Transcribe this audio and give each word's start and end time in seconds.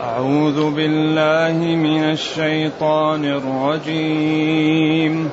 أعوذ 0.00 0.74
بالله 0.74 1.76
من 1.76 2.02
الشيطان 2.02 3.24
الرجيم. 3.24 5.30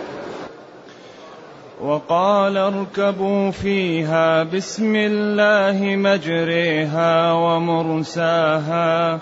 وقال 1.84 2.58
اركبوا 2.58 3.52
فيها 3.52 4.44
بسم 4.44 4.96
الله 4.96 5.96
مجريها 5.96 7.34
ومرساها. 7.34 9.20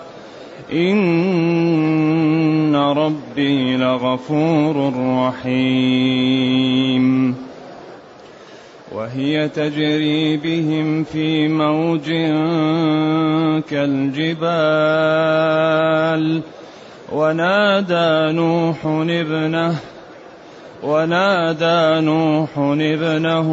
إن 0.72 2.76
ربي 2.76 3.76
لغفور 3.76 4.92
رحيم. 5.28 7.02
وهي 8.94 9.48
تجري 9.48 10.36
بهم 10.36 11.04
في 11.04 11.48
موج 11.48 12.10
كالجبال. 13.70 14.42
ونادى 17.12 18.32
نوح 18.36 18.86
ابنه 18.86 19.76
ونادى 20.82 22.00
نوح 22.06 22.58
ابنه 22.58 23.48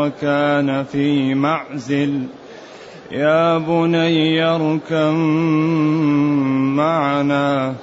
وكان 0.00 0.84
في 0.84 1.34
معزل. 1.34 2.22
يا 3.12 3.58
بني 3.58 4.42
اركم 4.44 5.14
معنا. 6.76 7.74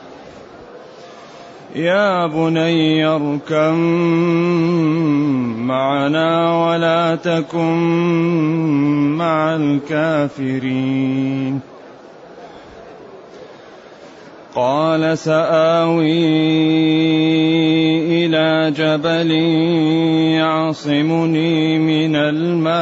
يا 1.75 2.27
بني 2.27 3.05
اركم 3.05 3.75
معنا 5.65 6.65
ولا 6.65 7.15
تكن 7.15 7.77
مع 9.17 9.55
الكافرين. 9.55 11.59
قال 14.55 15.17
سآوي 15.17 16.27
إلى 18.25 18.73
جبل 18.77 19.31
يعصمني 20.37 21.79
من 21.79 22.15
الماء. 22.15 22.73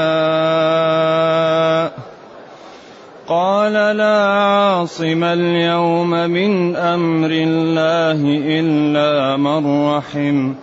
قال 3.31 3.73
لا 3.73 4.27
عاصم 4.27 5.23
اليوم 5.23 6.09
من 6.09 6.75
أمر 6.75 7.29
الله 7.31 8.21
إلا 8.59 9.37
من 9.37 9.87
رحم. 9.87 10.53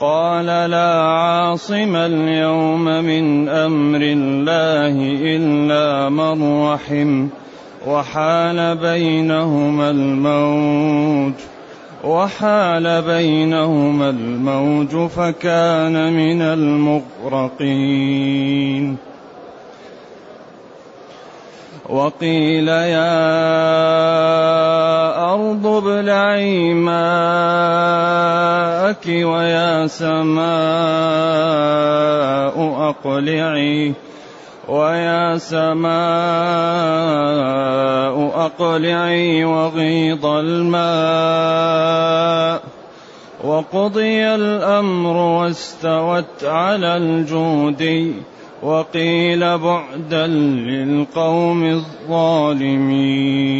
قال 0.00 0.46
لا 0.46 1.02
عاصم 1.02 1.96
اليوم 1.96 2.84
من 2.84 3.48
أمر 3.48 4.00
الله 4.02 4.94
إلا 5.36 6.08
من 6.08 6.64
رحم. 6.64 7.28
وحال 7.86 8.76
بينهما 8.76 9.90
الموج. 9.90 11.32
وحال 12.04 13.02
بينهما 13.02 14.10
الموج 14.10 15.08
فكان 15.08 16.12
من 16.12 16.42
المغرقين. 16.42 19.11
وقيل 21.88 22.68
يا 22.68 23.32
أرض 25.34 25.66
ابلعي 25.66 26.74
ماءك 26.74 27.06
ويا 29.06 29.86
سماء 29.86 30.42
أقلعي 32.88 33.92
ويا 34.68 35.38
سماء 35.38 35.92
أقلعي 38.34 39.44
وغيض 39.44 40.26
الماء 40.26 41.52
وقضي 43.44 44.34
الأمر 44.34 45.16
واستوت 45.16 46.44
على 46.44 46.96
الجودي 46.96 48.14
وقيل 48.62 49.58
بعدا 49.58 50.26
للقوم 50.26 51.64
الظالمين. 52.08 53.52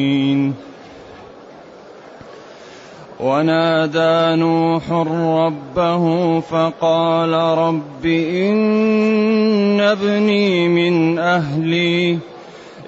ونادى 3.21 4.41
نوح 4.41 4.91
ربه 4.91 6.41
فقال 6.41 7.33
رب 7.33 8.07
إن 8.07 9.81
ابني 9.81 10.69
من 10.69 11.19
أهلي 11.19 12.19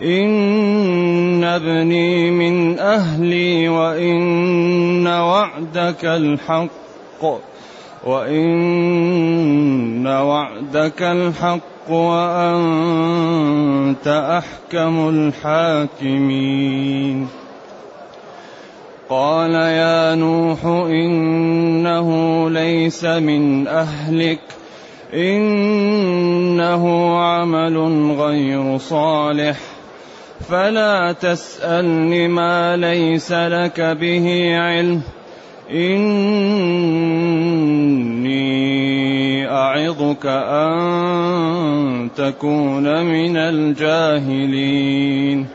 إن 0.03 1.45
ابني 1.45 2.31
من 2.31 2.79
أهلي 2.79 3.69
وإن 3.69 5.07
وعدك 5.07 6.05
الحق 6.05 7.25
وإن 8.07 10.07
وعدك 10.07 11.03
الحق. 11.03 11.74
الحق 11.85 11.93
وأنت 11.93 13.27
أحكم 14.09 15.09
الحاكمين. 15.45 17.29
قال 19.09 19.55
يا 19.55 20.15
نوح 20.15 20.65
إنه 20.65 22.11
ليس 22.51 23.05
من 23.05 23.69
أهلك 23.69 24.41
إنه 25.15 26.85
عمل 27.19 27.77
غير 28.19 28.79
صالح. 28.79 29.57
فلا 30.49 31.13
تسألني 31.13 32.29
ما 32.29 32.77
ليس 32.77 33.33
لك 33.33 33.81
به 33.81 34.57
علم 34.59 35.03
إني 35.71 36.35
أعظك 39.47 40.27
أن 40.27 42.11
تكون 42.17 43.05
من 43.05 43.37
الجاهلين. 43.37 45.47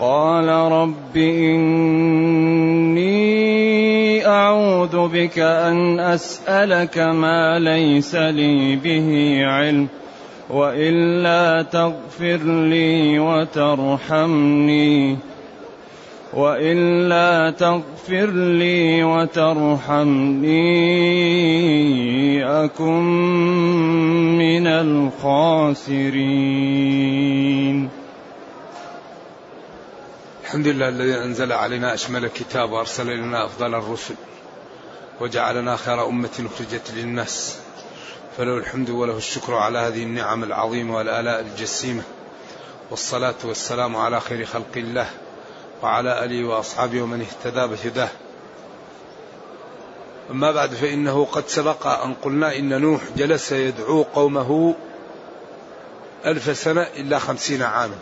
قال 0.00 0.48
رب 0.48 1.16
إني 1.16 3.10
أعوذ 4.26 5.08
بك 5.08 5.38
أن 5.38 6.00
أسألك 6.00 6.98
ما 6.98 7.58
ليس 7.58 8.14
لي 8.14 8.76
به 8.76 9.40
علم 9.46 9.88
وإلا 10.50 11.62
تغفر 11.62 12.38
لي 12.44 13.18
وترحمني. 13.18 15.16
وإلا 16.34 17.50
تغفر 17.50 18.26
لي 18.30 19.04
وترحمني 19.04 20.54
أكن 22.64 23.02
من 24.38 24.66
الخاسرين. 24.66 25.90
الحمد 30.44 30.68
لله 30.68 30.88
الذي 30.88 31.14
أنزل 31.14 31.52
علينا 31.52 31.94
أشمل 31.94 32.24
الكتاب 32.24 32.72
وأرسل 32.72 33.10
إلينا 33.10 33.44
أفضل 33.44 33.74
الرسل 33.74 34.14
وجعلنا 35.20 35.76
خير 35.76 36.08
أمة 36.08 36.46
أخرجت 36.54 36.92
للناس. 36.96 37.58
فله 38.36 38.58
الحمد 38.58 38.90
وله 38.90 39.16
الشكر 39.16 39.54
على 39.54 39.78
هذه 39.78 40.02
النعم 40.02 40.44
العظيمة 40.44 40.96
والآلاء 40.96 41.40
الجسيمة 41.40 42.02
والصلاة 42.90 43.34
والسلام 43.44 43.96
على 43.96 44.20
خير 44.20 44.44
خلق 44.44 44.76
الله. 44.76 45.06
وعلى 45.82 46.24
آله 46.24 46.44
وأصحابه 46.48 47.02
ومن 47.02 47.20
اهتدى 47.20 47.66
بهداه. 47.66 48.08
أما 50.30 50.52
بعد 50.52 50.70
فإنه 50.70 51.24
قد 51.24 51.48
سبق 51.48 51.86
أن 51.86 52.14
قلنا 52.14 52.56
إن 52.56 52.80
نوح 52.80 53.00
جلس 53.16 53.52
يدعو 53.52 54.02
قومه 54.02 54.74
ألف 56.26 56.58
سنة 56.58 56.82
إلا 56.82 57.18
خمسين 57.18 57.62
عاما 57.62 57.96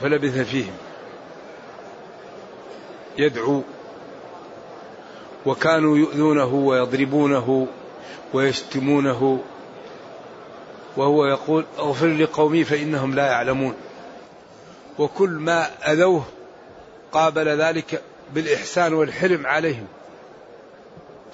فلبث 0.00 0.38
فيهم. 0.38 0.74
يدعو 3.18 3.62
وكانوا 5.46 5.98
يؤذونه 5.98 6.54
ويضربونه 6.54 7.66
ويشتمونه 8.34 9.40
وهو 10.96 11.26
يقول 11.26 11.64
اغفر 11.78 12.06
لقومي 12.06 12.64
فإنهم 12.64 13.14
لا 13.14 13.26
يعلمون. 13.26 13.74
وكل 14.98 15.30
ما 15.30 15.70
أذوه 15.92 16.24
قابل 17.12 17.48
ذلك 17.48 18.02
بالإحسان 18.34 18.94
والحلم 18.94 19.46
عليهم. 19.46 19.86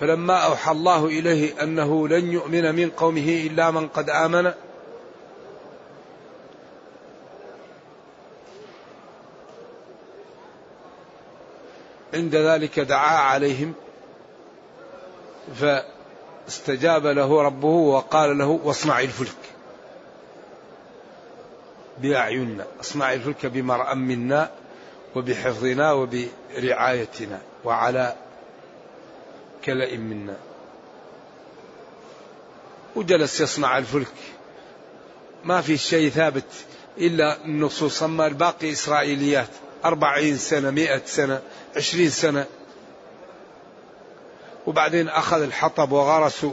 فلما 0.00 0.34
أوحى 0.34 0.72
الله 0.72 1.06
إليه 1.06 1.62
أنه 1.62 2.08
لن 2.08 2.32
يؤمن 2.32 2.75
من 2.75 2.90
قومه 2.90 3.46
إلا 3.46 3.70
من 3.70 3.88
قد 3.88 4.10
آمن 4.10 4.52
عند 12.14 12.36
ذلك 12.36 12.80
دعا 12.80 13.16
عليهم 13.16 13.75
فاستجاب 15.54 17.06
له 17.06 17.42
ربه 17.42 17.69
وقال 17.69 18.38
له 18.38 18.60
واصنع 18.64 19.00
الفلك 19.00 19.36
بأعيننا 21.98 22.66
اصنع 22.80 23.12
الفلك 23.12 23.46
بمرأ 23.46 23.94
منا 23.94 24.50
وبحفظنا 25.16 25.93
وبرعايتنا 25.93 27.40
وعلى 27.64 28.16
كلأ 29.64 29.96
منا. 29.96 30.37
وجلس 32.96 33.40
يصنع 33.40 33.78
الفلك. 33.78 34.14
ما 35.44 35.60
في 35.60 35.76
شيء 35.76 36.10
ثابت 36.10 36.44
إلا 36.99 37.44
النصوص. 37.44 38.02
أما 38.02 38.26
الباقي 38.26 38.72
إسرائيليات. 38.72 39.49
أربعين 39.84 40.37
سنة 40.37 40.70
مئة 40.70 41.02
سنة 41.06 41.40
عشرين 41.76 42.11
سنة. 42.11 42.46
وبعدين 44.66 45.08
أخذ 45.08 45.43
الحطب 45.43 45.93
وغرسوا 45.93 46.52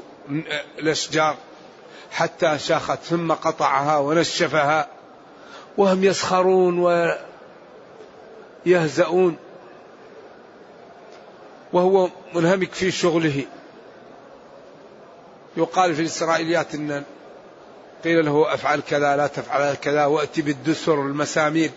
الأشجار 0.80 1.36
حتى 2.12 2.60
شاخت 2.60 3.00
ثم 3.00 3.32
قطعها 3.32 3.98
ونشفها. 3.98 4.88
وهم 5.78 6.04
يسخرون 6.04 6.80
ويهزؤون 8.66 9.38
وهو 11.74 12.10
منهمك 12.34 12.74
في 12.74 12.92
شغله. 12.92 13.46
يقال 15.58 15.96
في 15.96 16.02
الإسرائيليات 16.02 16.76
أن 16.76 17.04
قيل 18.04 18.26
له 18.26 18.54
أفعل 18.54 18.82
كذا 18.82 19.16
لا 19.16 19.28
تفعل 19.28 19.76
كذا 19.76 20.06
وأتي 20.06 20.42
بالدسر 20.42 21.02
المسامير 21.02 21.72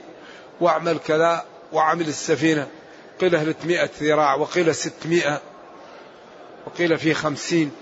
واعمل 0.61 0.99
كذا 0.99 1.44
وعمل 1.73 2.08
السفينة. 2.08 2.69
قيل 3.20 3.31
300 3.31 3.90
ذراع 4.00 4.35
وقيل 4.35 4.75
600 4.75 5.40
وقيل 6.67 6.99
في 6.99 7.14
خمسين 7.14 7.73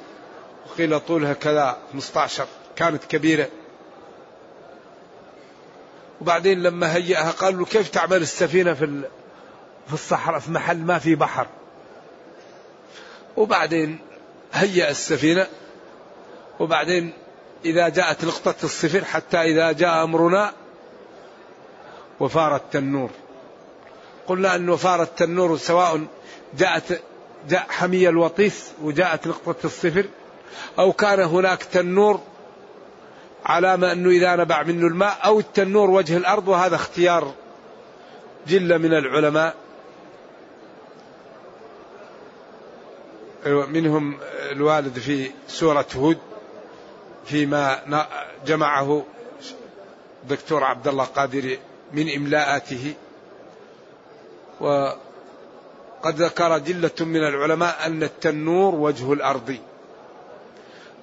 وقيل 0.67 1.01
طولها 1.01 1.33
كذا 1.33 1.79
15 1.93 2.47
كانت 2.77 3.05
كبيرة. 3.05 3.49
وبعدين 6.21 6.63
لما 6.63 6.95
هيئها 6.95 7.31
قالوا 7.31 7.67
كيف 7.67 7.89
تعمل 7.89 8.17
السفينة 8.17 8.75
في 8.75 9.03
في 9.87 9.95
الصحراء 9.95 10.39
في 10.39 10.51
محل 10.51 10.79
ما 10.79 10.99
في 10.99 11.15
بحر؟ 11.15 11.47
وبعدين 13.37 13.99
هيأ 14.53 14.91
السفينة 14.91 15.47
وبعدين 16.61 17.13
إذا 17.65 17.89
جاءت 17.89 18.25
نقطة 18.25 18.55
الصفر 18.65 19.05
حتى 19.05 19.37
إذا 19.37 19.73
جاء 19.73 20.05
أمرنا 20.05 20.53
وفار 22.21 22.57
التنور. 22.57 23.11
قلنا 24.27 24.57
أن 24.57 24.69
وفار 24.69 25.03
التنور 25.03 25.57
سواء 25.57 26.07
جاءت 26.59 27.03
جاء 27.49 27.67
حمي 27.69 28.09
الوطيس 28.09 28.73
وجاءت 28.83 29.27
نقطة 29.27 29.67
الصفر 29.67 30.05
أو 30.79 30.93
كان 30.93 31.21
هناك 31.21 31.63
تنور 31.63 32.21
علامة 33.47 33.93
أنه 33.93 34.11
إذا 34.11 34.37
نبع 34.37 34.63
منه 34.63 34.87
الماء 34.87 35.19
أو 35.25 35.39
التنور 35.39 35.91
وجه 35.91 36.17
الأرض 36.17 36.49
وهذا 36.49 36.77
اختيار 36.77 37.35
جلة 38.47 38.79
من 38.79 38.93
العلماء. 38.93 39.55
أيوة، 43.47 43.67
منهم 43.67 44.19
الوالد 44.53 44.99
في 44.99 45.31
سورة 45.49 45.87
هود 45.97 46.19
فيما 47.25 47.79
جمعه 48.47 49.05
دكتور 50.29 50.65
عبد 50.65 50.89
الله 50.89 51.05
قادري 51.05 51.59
من 51.93 52.15
إملاءاته. 52.15 52.95
وقد 54.61 54.97
ذكر 56.07 56.59
جلة 56.59 56.91
من 57.01 57.27
العلماء 57.29 57.87
أن 57.87 58.03
التنور 58.03 58.75
وجه 58.75 59.13
الأرض. 59.13 59.57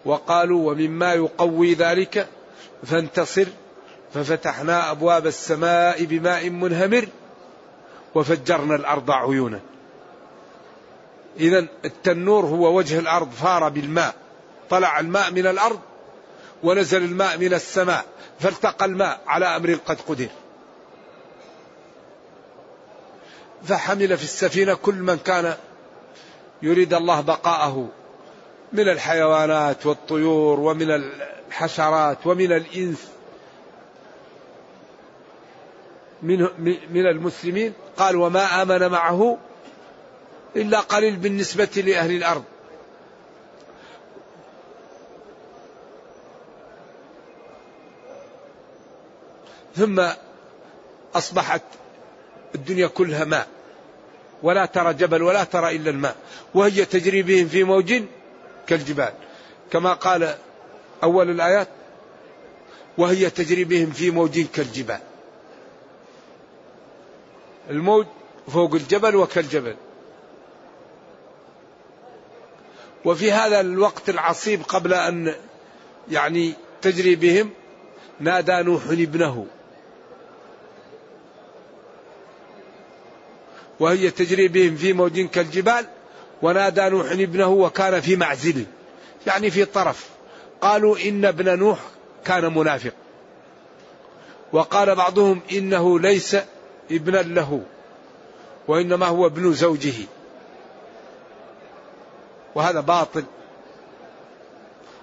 وقالوا 0.06 0.72
ومما 0.72 1.14
يقوي 1.14 1.74
ذلك 1.74 2.28
فانتصر 2.84 3.46
ففتحنا 4.14 4.92
أبواب 4.92 5.28
السماء 5.28 6.04
بماء 6.04 6.50
منهمر 6.50 7.08
وفجرنا 8.16 8.76
الأرض 8.76 9.12
عيونا. 9.12 9.60
إذا 11.40 11.68
التنور 11.86 12.46
هو 12.46 12.78
وجه 12.78 13.00
الأرض 13.00 13.32
فار 13.32 13.70
بالماء 13.70 14.16
طلع 14.70 15.00
الماء 15.00 15.32
من 15.32 15.48
الأرض 15.48 15.80
ونزل 16.64 17.04
الماء 17.04 17.38
من 17.38 17.54
السماء 17.54 18.06
فالتقى 18.40 18.86
الماء 18.86 19.22
على 19.28 19.46
أمر 19.46 19.74
قد 19.86 20.02
قدر. 20.02 20.28
فحمل 23.64 24.18
في 24.18 24.24
السفينة 24.24 24.74
كل 24.74 24.96
من 24.96 25.18
كان 25.18 25.56
يريد 26.62 26.94
الله 26.94 27.22
بقاءه. 27.22 27.90
من 28.74 28.90
الحيوانات 28.90 29.86
والطيور 29.86 30.60
ومن 30.60 30.92
الحشرات 30.92 32.28
ومن 32.28 32.52
الإنس 32.52 33.08
من 36.22 36.48
من 36.90 37.06
المسلمين 37.08 37.74
قال 37.98 38.16
وما 38.16 38.62
آمن 38.62 38.88
معه 38.88 39.38
إلا 40.56 40.80
قليل 40.80 41.16
بالنسبة 41.16 41.84
لأهل 41.86 42.12
الأرض. 42.12 42.44
ثم 49.76 50.04
أصبحت 51.16 51.62
الدنيا 52.56 52.88
كلها 52.88 53.26
ماء 53.26 53.48
ولا 54.44 54.66
ترى 54.66 54.94
جبل 54.94 55.24
ولا 55.24 55.44
ترى 55.44 55.76
إلا 55.76 55.90
الماء 55.90 56.16
وهي 56.54 56.86
تجري 56.86 57.22
بهم 57.22 57.48
في 57.48 57.64
موج 57.64 58.04
كالجبال. 58.68 59.14
كما 59.72 59.94
قال 59.94 60.36
أول 61.04 61.30
الآيات 61.30 61.68
وهي 62.98 63.30
تجري 63.30 63.64
بهم 63.64 63.92
في 63.92 64.12
موج 64.12 64.40
كالجبال. 64.40 65.00
الموج 67.70 68.06
فوق 68.48 68.74
الجبل 68.74 69.16
وكالجبل. 69.16 69.76
وفي 73.06 73.32
هذا 73.32 73.60
الوقت 73.60 74.10
العصيب 74.10 74.62
قبل 74.64 74.94
أن 74.94 75.36
يعني 76.12 76.54
تجري 76.82 77.16
بهم 77.16 77.50
نادى 78.20 78.64
نوح 78.64 78.84
ابنه. 78.84 79.48
وهي 83.80 84.12
تجري 84.12 84.48
بهم 84.48 84.76
في 84.76 84.94
موج 84.94 85.22
كالجبال 85.22 85.86
ونادى 86.42 86.90
نوح 86.90 87.12
ابنه 87.12 87.48
وكان 87.48 88.02
في 88.02 88.16
معزل 88.16 88.66
يعني 89.28 89.52
في 89.52 89.66
طرف. 89.66 90.10
قالوا 90.62 90.98
إن 91.08 91.26
ابن 91.26 91.60
نوح 91.60 91.80
كان 92.26 92.54
منافق. 92.54 92.94
وقال 94.54 94.96
بعضهم 94.96 95.42
إنه 95.52 96.00
ليس 96.00 96.38
ابنا 96.92 97.18
له 97.18 97.62
وإنما 98.68 99.06
هو 99.06 99.26
ابن 99.26 99.54
زوجه. 99.54 99.94
وهذا 102.56 102.80
باطل 102.80 103.24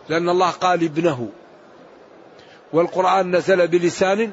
لأن 0.09 0.29
الله 0.29 0.51
قال 0.51 0.85
ابنه. 0.85 1.29
والقرآن 2.73 3.37
نزل 3.37 3.69
بلسان 3.69 4.33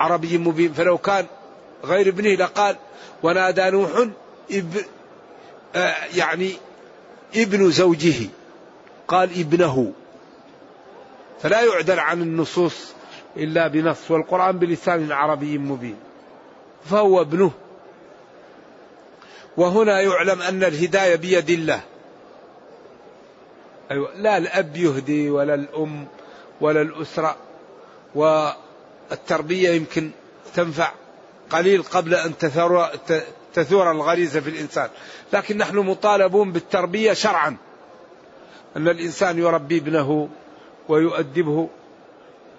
عربي 0.00 0.38
مبين 0.38 0.72
فلو 0.72 0.98
كان 0.98 1.26
غير 1.84 2.08
ابنه 2.08 2.28
لقال 2.28 2.76
ونادى 3.22 3.70
نوح 3.70 3.90
يعني 6.14 6.52
ابن 7.34 7.70
زوجه 7.70 8.28
قال 9.08 9.40
ابنه. 9.40 9.92
فلا 11.42 11.60
يعدل 11.60 11.98
عن 11.98 12.22
النصوص 12.22 12.92
إلا 13.36 13.68
بنص 13.68 14.10
والقرآن 14.10 14.58
بلسان 14.58 15.12
عربي 15.12 15.58
مبين. 15.58 15.96
فهو 16.90 17.20
ابنه. 17.20 17.50
وهنا 19.56 20.00
يعلم 20.00 20.42
أن 20.42 20.64
الهداية 20.64 21.16
بيد 21.16 21.50
الله. 21.50 21.80
أيوة 23.90 24.14
لا 24.16 24.36
الأب 24.36 24.76
يهدي 24.76 25.30
ولا 25.30 25.54
الأم 25.54 26.06
ولا 26.60 26.82
الأسرة. 26.82 27.36
والتربية 28.14 29.70
يمكن 29.70 30.10
تنفع 30.54 30.92
قليل 31.50 31.82
قبل 31.82 32.14
أن 32.14 32.38
تثور, 33.54 33.90
الغريزة 33.90 34.40
في 34.40 34.50
الإنسان. 34.50 34.88
لكن 35.32 35.58
نحن 35.58 35.76
مطالبون 35.76 36.52
بالتربية 36.52 37.12
شرعا. 37.12 37.56
أن 38.76 38.88
الإنسان 38.88 39.38
يربي 39.38 39.78
ابنه 39.78 40.28
ويؤدبه 40.88 41.68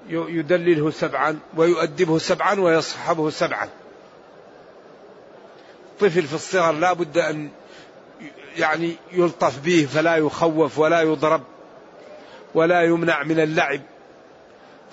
يدلله 0.09 0.91
سبعا 0.91 1.39
ويؤدبه 1.57 2.17
سبعا 2.17 2.59
ويصحبه 2.59 3.29
سبعا. 3.29 3.69
طفل 5.99 6.21
في 6.21 6.33
الصغر 6.33 6.71
لا 6.71 6.93
بد 6.93 7.17
أن 7.17 7.49
يعني 8.57 8.95
يلطف 9.11 9.59
به 9.59 9.87
فلا 9.93 10.15
يخوف 10.15 10.79
ولا 10.79 11.01
يضرب 11.01 11.41
ولا 12.53 12.83
يمنع 12.83 13.23
من 13.23 13.39
اللعب. 13.39 13.81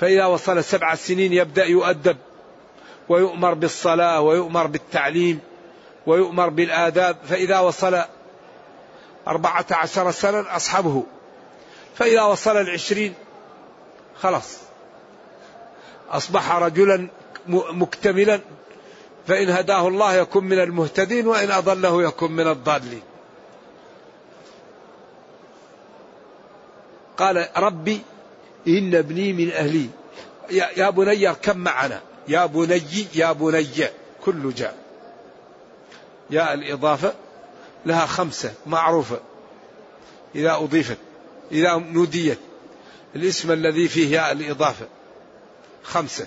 فإذا 0.01 0.27
وصل 0.27 0.65
سبع 0.65 0.95
سنين 0.95 1.33
يبدأ 1.33 1.65
يؤدب 1.65 2.17
ويؤمر 3.09 3.55
بالصلاة 3.55 4.21
ويؤمر 4.21 4.67
بالتعليم. 4.67 5.41
ويؤمر 6.07 6.49
بالآداب 6.49 7.17
فإذا 7.29 7.59
وصل 7.59 8.03
أربعة 9.29 9.67
عشر 9.71 10.11
سنة 10.11 10.57
أصحبه 10.57 11.03
فإذا 11.95 12.23
وصل 12.23 12.57
العشرين 12.57 13.15
خلاص. 14.21 14.59
أصبح 16.11 16.53
رجلا 16.53 17.09
مكتملا 17.49 18.41
فإن 19.27 19.51
هداه 19.51 19.89
الله 19.89 20.15
يكون 20.15 20.45
من 20.45 20.61
المهتدين 20.61 21.27
وإن 21.27 21.51
أضله 21.51 22.03
يكون 22.03 22.33
من 22.33 22.47
الضالين. 22.47 23.03
قال 27.17 27.49
ربي 27.57 28.01
إن 28.69 28.95
ابني 28.95 29.33
من 29.33 29.53
أهلي. 29.53 29.89
يا 30.51 30.91
بني 30.91 31.29
اركب 31.29 31.57
معنا. 31.57 32.01
يا 32.29 32.47
بني 32.47 33.07
يا 33.15 33.33
بني. 33.33 33.89
كل 34.25 34.55
جاء. 34.55 34.82
يا 36.31 36.55
الإضافة 36.55 37.15
لها 37.87 38.07
خمسة 38.07 38.55
معروفة. 38.67 39.21
إذا 40.35 40.55
أضيفت 40.55 40.99
إذا 41.53 41.77
نوديت 41.77 42.39
الاسم 43.17 43.53
الذي 43.53 43.89
فيه 43.89 44.17
ياء 44.17 44.33
الإضافة 44.33 44.87
خمسة. 45.83 46.27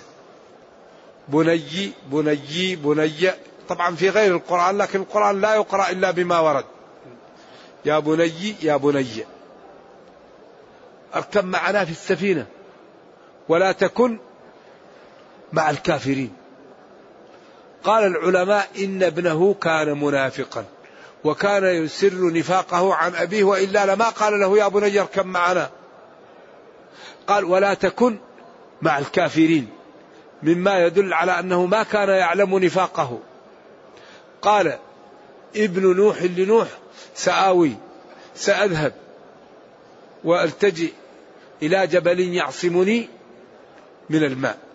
بني 1.28 1.92
بني 2.10 2.76
بني. 2.76 3.30
طبعا 3.68 3.96
في 3.96 4.10
غير 4.10 4.34
القرآن 4.34 4.78
لكن 4.78 5.00
القرآن 5.00 5.40
لا 5.40 5.54
يقرأ 5.54 5.90
إلا 5.90 6.10
بما 6.10 6.38
ورد. 6.40 6.64
يا 7.84 7.98
بني 7.98 8.54
يا 8.62 8.76
بني. 8.76 9.24
اركب 11.14 11.44
معنا 11.44 11.84
في 11.84 11.90
السفينة. 11.90 12.46
ولا 13.48 13.72
تكن 13.72 14.18
مع 15.52 15.70
الكافرين. 15.70 16.32
قال 17.86 18.06
العلماء 18.06 18.68
إن 18.78 19.02
ابنه 19.02 19.54
كان 19.54 20.00
منافقا 20.00 20.64
وكان 21.24 21.64
يسر 21.64 22.32
نفاقه 22.32 22.94
عن 22.94 23.14
أبيه 23.14 23.44
وإلا 23.44 23.86
لما 23.86 24.08
قال 24.08 24.40
له 24.40 24.58
يا 24.58 24.68
بني 24.68 25.00
اركب 25.00 25.26
معنا؟ 25.26 25.70
قال 27.26 27.44
ولا 27.44 27.74
تكن 27.74 28.18
مع 28.82 28.98
الكافرين 28.98 29.68
مما 30.42 30.78
يدل 30.78 31.12
على 31.14 31.38
أنه 31.38 31.66
ما 31.66 31.82
كان 31.82 32.08
يعلم 32.08 32.58
نفاقه. 32.58 33.18
قال 34.42 34.78
ابن 35.56 35.96
نوح 35.96 36.22
لنوح 36.22 36.68
سآوي 37.14 37.72
سأذهب 38.34 38.92
وألتجئ 40.24 40.92
إلى 41.62 41.86
جبل 41.86 42.20
يعصمني 42.20 43.08
من 44.10 44.24
الماء. 44.24 44.65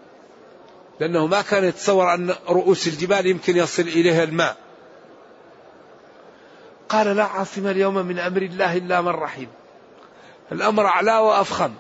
لأنه 1.02 1.28
ما 1.28 1.42
كان 1.42 1.64
يتصور 1.64 2.14
أن 2.14 2.36
رؤوس 2.50 2.88
الجبال 2.88 3.26
يمكن 3.26 3.58
يصل 3.58 3.82
إليها 3.82 4.24
الماء. 4.24 4.58
قال 6.90 7.16
لا 7.16 7.24
عاصم 7.24 7.68
اليوم 7.68 7.96
من 7.96 8.20
أمر 8.20 8.42
الله 8.42 8.78
إلا 8.78 9.02
من 9.02 9.08
رحم. 9.08 9.46
الأمر 10.52 10.86
أعلى 10.86 11.18
وأفخم. 11.18 11.72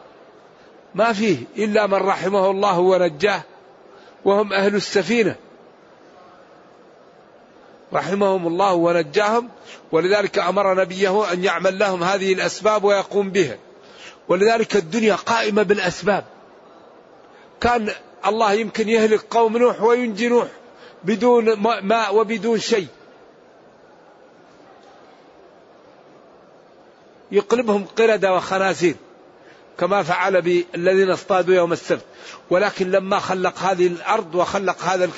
ما 0.96 1.14
فيه 1.14 1.38
إلا 1.58 1.88
من 1.88 1.94
رحمه 1.94 2.52
الله 2.52 2.80
ونجاه 2.80 3.42
وهم 4.26 4.54
أهل 4.54 4.76
السفينة. 4.76 5.36
رحمهم 7.94 8.48
الله 8.48 8.74
ونجاهم 8.74 9.50
ولذلك 9.92 10.40
أمر 10.40 10.82
نبيه 10.82 11.34
أن 11.34 11.44
يعمل 11.44 11.80
لهم 11.80 12.04
هذه 12.04 12.34
الأسباب 12.34 12.84
ويقوم 12.84 13.30
بها. 13.30 13.58
ولذلك 14.28 14.76
الدنيا 14.76 15.16
قائمة 15.16 15.64
بالأسباب. 15.64 16.26
كان 17.62 17.92
الله 18.26 18.54
يمكن 18.54 18.90
يهلك 18.90 19.22
قوم 19.30 19.58
نوح 19.58 19.82
وينجي 19.82 20.28
نوح 20.28 20.48
بدون 21.04 21.54
ماء 21.84 22.16
وبدون 22.16 22.60
شيء. 22.60 22.88
يقلبهم 27.32 27.86
قردة 27.86 28.34
وخنازير 28.34 28.96
كما 29.80 30.04
فعل 30.04 30.42
بالذين 30.42 31.10
اصطادوا 31.10 31.56
يوم 31.56 31.74
السبت. 31.74 32.06
ولكن 32.50 32.92
لما 32.92 33.20
خلق 33.20 33.60
هذه 33.60 33.88
الأرض 33.88 34.36
وخلق 34.36 34.82
هذا 34.84 35.10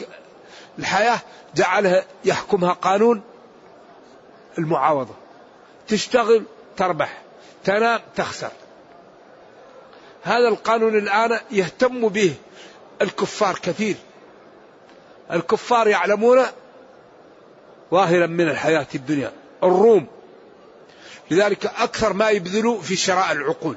الحياة 0.80 1.20
جعلها 1.56 2.06
يحكمها 2.26 2.74
قانون 2.74 3.22
المعاوضة. 4.58 5.14
تشتغل 5.88 6.44
تربح. 6.78 7.22
تنام 7.64 8.00
تخسر. 8.16 8.52
هذا 10.24 10.48
القانون 10.48 10.98
الآن 10.98 11.40
يهتم 11.52 12.08
به 12.08 12.36
الكفار 13.02 13.60
كثير. 13.64 13.96
الكفار 15.32 15.88
يعلمون 15.88 16.42
ظاهرا 17.92 18.28
من 18.28 18.50
الحياة 18.50 18.88
الدنيا 18.96 19.32
الروم. 19.64 20.08
لذلك 21.32 21.66
أكثر 21.66 22.14
ما 22.14 22.30
يبذلوا 22.30 22.82
في 22.82 22.96
شراء 22.96 23.32
العقول. 23.32 23.76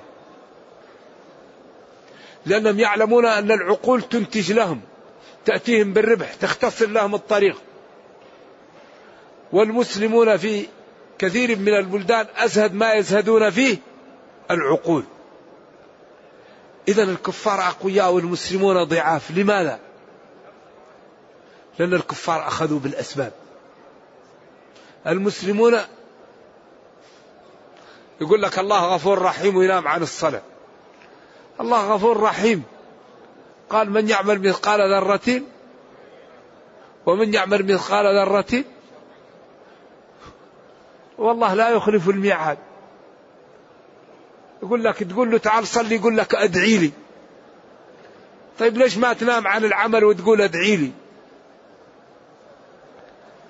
لأنهم 2.46 2.80
يعلمون 2.80 3.26
أن 3.26 3.50
العقول 3.50 4.02
تنتج 4.02 4.52
لهم 4.52 4.80
تأتيهم 5.44 5.92
بالربح 5.92 6.34
تختصر 6.34 6.86
لهم 6.86 7.14
الطريق. 7.14 7.56
والمسلمون 9.52 10.36
في 10.36 10.66
كثير 11.18 11.58
من 11.58 11.74
البلدان 11.76 12.26
أزهد 12.36 12.74
ما 12.74 12.92
يزهدون 12.92 13.50
فيه 13.50 13.78
العقول. 14.50 15.04
إذا 16.88 17.02
الكفار 17.02 17.68
أقوياء 17.68 18.12
والمسلمون 18.12 18.84
ضعاف. 18.84 19.30
لماذا؟ 19.30 19.78
لأن 21.78 21.94
الكفار 21.94 22.46
أخذوا 22.46 22.78
بالأسباب. 22.78 23.32
المسلمون 25.06 25.78
يقول 28.20 28.42
لك 28.42 28.58
الله 28.58 28.94
غفور 28.94 29.22
رحيم 29.22 29.56
وينام 29.56 29.88
عن 29.88 30.02
الصلاة. 30.02 30.42
الله 31.60 31.94
غفور 31.94 32.20
رحيم. 32.20 32.62
قال 33.70 33.90
من 33.90 34.08
يعمل 34.08 34.48
مثقال 34.48 34.80
ذرة؟ 34.92 35.42
ومن 37.06 37.34
يعمل 37.34 37.72
مثقال 37.72 38.06
ذرة؟ 38.06 38.64
والله 41.18 41.54
لا 41.54 41.68
يخلف 41.68 42.08
الميعاد. 42.08 42.58
يقول 44.62 44.84
لك 44.84 45.02
تقول 45.02 45.30
له 45.30 45.38
تعال 45.38 45.66
صلي 45.66 45.94
يقول 45.94 46.16
لك 46.16 46.34
أدعي 46.34 46.78
لي. 46.78 46.90
طيب 48.58 48.78
ليش 48.78 48.96
ما 48.96 49.12
تنام 49.12 49.46
عن 49.46 49.64
العمل 49.64 50.04
وتقول 50.04 50.40
أدعي 50.40 50.76
لي؟ 50.76 50.90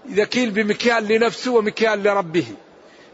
إذا 0.09 0.25
كيل 0.25 0.51
بمكيال 0.51 1.09
لنفسه 1.09 1.53
ومكيال 1.53 2.03
لربه. 2.03 2.47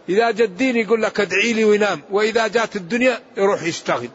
إذا 0.08 0.30
جاء 0.30 0.46
الدين 0.46 0.76
يقول 0.76 1.02
لك 1.02 1.20
أدعي 1.20 1.52
لي 1.52 1.64
وينام. 1.64 2.00
وإذا 2.10 2.46
جات 2.46 2.76
الدنيا 2.76 3.20
يروح 3.36 3.62
يشتغل. 3.62 4.08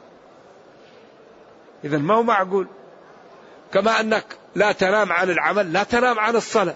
إذا 1.84 1.98
ما 1.98 2.13
هو 2.13 2.24
معقول؟ 2.24 2.67
كما 3.74 4.00
أنك 4.00 4.25
لا 4.55 4.72
تنام 4.72 5.12
عن 5.12 5.29
العمل 5.29 5.74
لا 5.74 5.84
تنام 5.84 6.19
عن 6.19 6.36
الصلاة. 6.36 6.75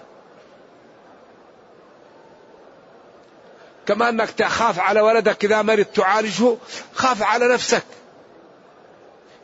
كما 3.86 4.08
أنك 4.08 4.30
تخاف 4.30 4.78
على 4.78 5.00
ولدك 5.00 5.44
إذا 5.44 5.62
مرض 5.62 5.84
تعالجه 5.84 6.56
خاف 6.94 7.22
على 7.22 7.54
نفسك. 7.54 7.84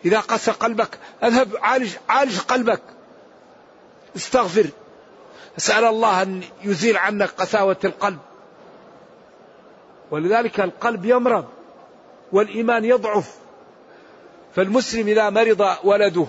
إذا 0.05 0.21
قسى 0.21 0.51
قلبك 0.51 0.99
أذهب 1.25 1.57
عالج 1.63 1.93
عالج 2.09 2.39
قلبك. 2.39 2.83
استغفر. 4.17 4.67
أسأل 5.59 5.85
الله 5.85 6.23
أن 6.23 6.43
يزيل 6.63 6.97
عنك 6.97 7.31
قساوة 7.31 7.77
القلب. 7.85 8.19
ولذلك 10.11 10.61
القلب 10.61 11.05
يمرض 11.05 11.45
والإيمان 12.33 12.85
يضعف. 12.85 13.35
فالمسلم 14.57 15.09
إذا 15.09 15.31
مرض 15.31 15.77
ولده 15.85 16.27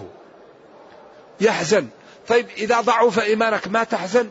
يحزن. 1.41 1.87
طيب 2.27 2.47
إذا 2.57 2.81
ضعف 2.81 3.19
إيمانك 3.19 3.67
ما 3.67 3.83
تحزن؟ 3.83 4.29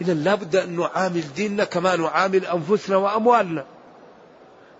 إذا 0.00 0.14
لابد 0.14 0.56
أن 0.56 0.80
نعامل 0.80 1.24
ديننا 1.36 1.64
كما 1.64 1.96
نعامل 1.96 2.46
أنفسنا 2.46 2.96
وأموالنا. 2.96 3.64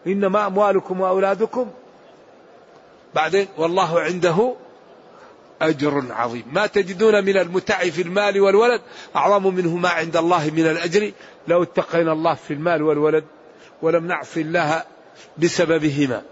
إنما 0.06 0.46
أموالكم 0.46 1.00
وأولادكم. 1.00 1.70
بعدين 3.14 3.48
والله 3.58 4.00
عنده 4.00 4.54
أجر 5.62 6.04
عظيم. 6.10 6.44
ما 6.52 6.66
تجدون 6.66 7.24
من 7.24 7.36
المتع 7.36 7.78
في 7.78 8.02
المال 8.02 8.40
والولد 8.40 8.80
أعظم 9.16 9.54
منه 9.54 9.76
ما 9.76 9.88
عند 9.88 10.16
الله 10.16 10.50
من 10.50 10.66
الأجر. 10.66 11.12
لو 11.48 11.62
اتقينا 11.62 12.12
الله 12.12 12.34
في 12.34 12.54
المال 12.54 12.82
والولد 12.82 13.24
ولم 13.82 14.06
نعص 14.06 14.36
الله 14.36 14.84
بسببهما. 15.38 16.22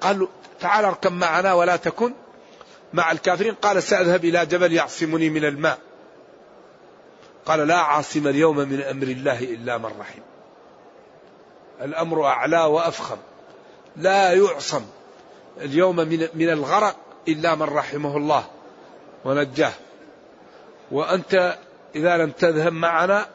قالوا 0.00 0.28
تعال 0.60 0.84
اركب 0.84 1.12
معنا 1.12 1.52
ولا 1.52 1.76
تكن. 1.76 2.12
مع 2.96 3.12
الكافرين 3.12 3.54
قال 3.54 3.82
سأذهب 3.82 4.24
إلى 4.24 4.46
جبل 4.46 4.72
يعصمني 4.72 5.30
من 5.30 5.44
الماء. 5.44 5.78
قال 7.46 7.68
لا 7.68 7.76
عاصم 7.76 8.28
اليوم 8.28 8.56
من 8.56 8.82
أمر 8.82 9.06
الله 9.06 9.38
إلا 9.38 9.78
من 9.78 9.90
رحم. 10.00 10.20
الأمر 11.82 12.26
أعلى 12.26 12.60
وأفخم. 12.60 13.16
لا 13.96 14.32
يعصم 14.32 14.82
اليوم 15.60 15.96
من 15.96 16.28
من 16.34 16.50
الغرق 16.50 16.96
إلا 17.28 17.54
من 17.54 17.62
رحمه 17.62 18.16
الله 18.16 18.46
ونجاه. 19.24 19.72
وأنت 20.90 21.58
إذا 21.94 22.16
لم 22.16 22.30
تذهب 22.30 22.72
معنا 22.72 23.26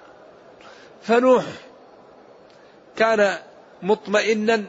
فنوح 1.04 1.44
كان 2.98 3.38
مطمئنا 3.82 4.64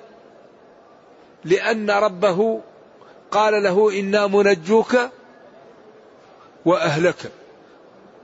لأن 1.44 1.90
ربه 1.90 2.60
قال 3.32 3.62
له 3.62 4.00
إنا 4.00 4.26
منجوك 4.26 4.96
وأهلك 6.64 7.32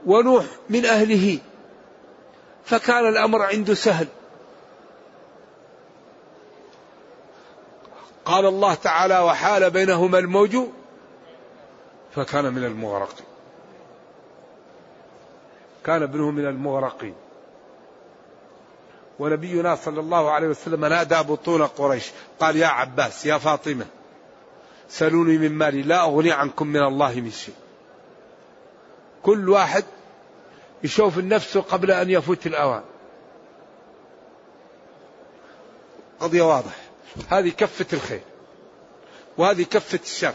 ونوح 0.05 0.45
من 0.69 0.85
أهله. 0.85 1.39
فكان 2.65 3.07
الأمر 3.07 3.41
عنده 3.41 3.73
سهل. 3.73 4.07
قال 8.25 8.45
الله 8.45 8.73
تعالى 8.73 9.19
وحال 9.19 9.69
بينهما 9.69 10.19
الموج 10.19 10.57
فكان 12.15 12.53
من 12.53 12.63
المغرقين. 12.63 13.25
كان 15.85 16.03
ابنه 16.03 16.31
من 16.31 16.45
المغرقين. 16.45 17.15
ونبينا 19.19 19.75
صلى 19.75 19.99
الله 19.99 20.31
عليه 20.31 20.47
وسلم 20.47 20.85
نادى 20.85 21.15
بطون 21.15 21.67
قريش. 21.67 22.11
قال 22.39 22.55
يا 22.55 22.67
عباس 22.67 23.25
يا 23.25 23.37
فاطمة 23.37 23.85
سلوني 24.89 25.37
من 25.37 25.51
مالي 25.51 25.81
لا 25.81 26.03
أغني 26.03 26.31
عنكم 26.31 26.67
من 26.67 26.83
الله 26.83 27.15
من 27.15 27.31
شيء. 27.31 27.55
كل 29.23 29.49
واحد 29.49 29.83
يشوف 30.83 31.17
النفس 31.17 31.57
قبل 31.57 31.91
أن 31.91 32.09
يفوت 32.09 32.47
الأوان. 32.47 32.83
قضية 36.19 36.41
واضح 36.41 36.75
هذه 37.29 37.49
كفة 37.49 37.85
الخير 37.93 38.21
وهذه 39.37 39.63
كفة 39.63 39.99
الشر. 40.03 40.33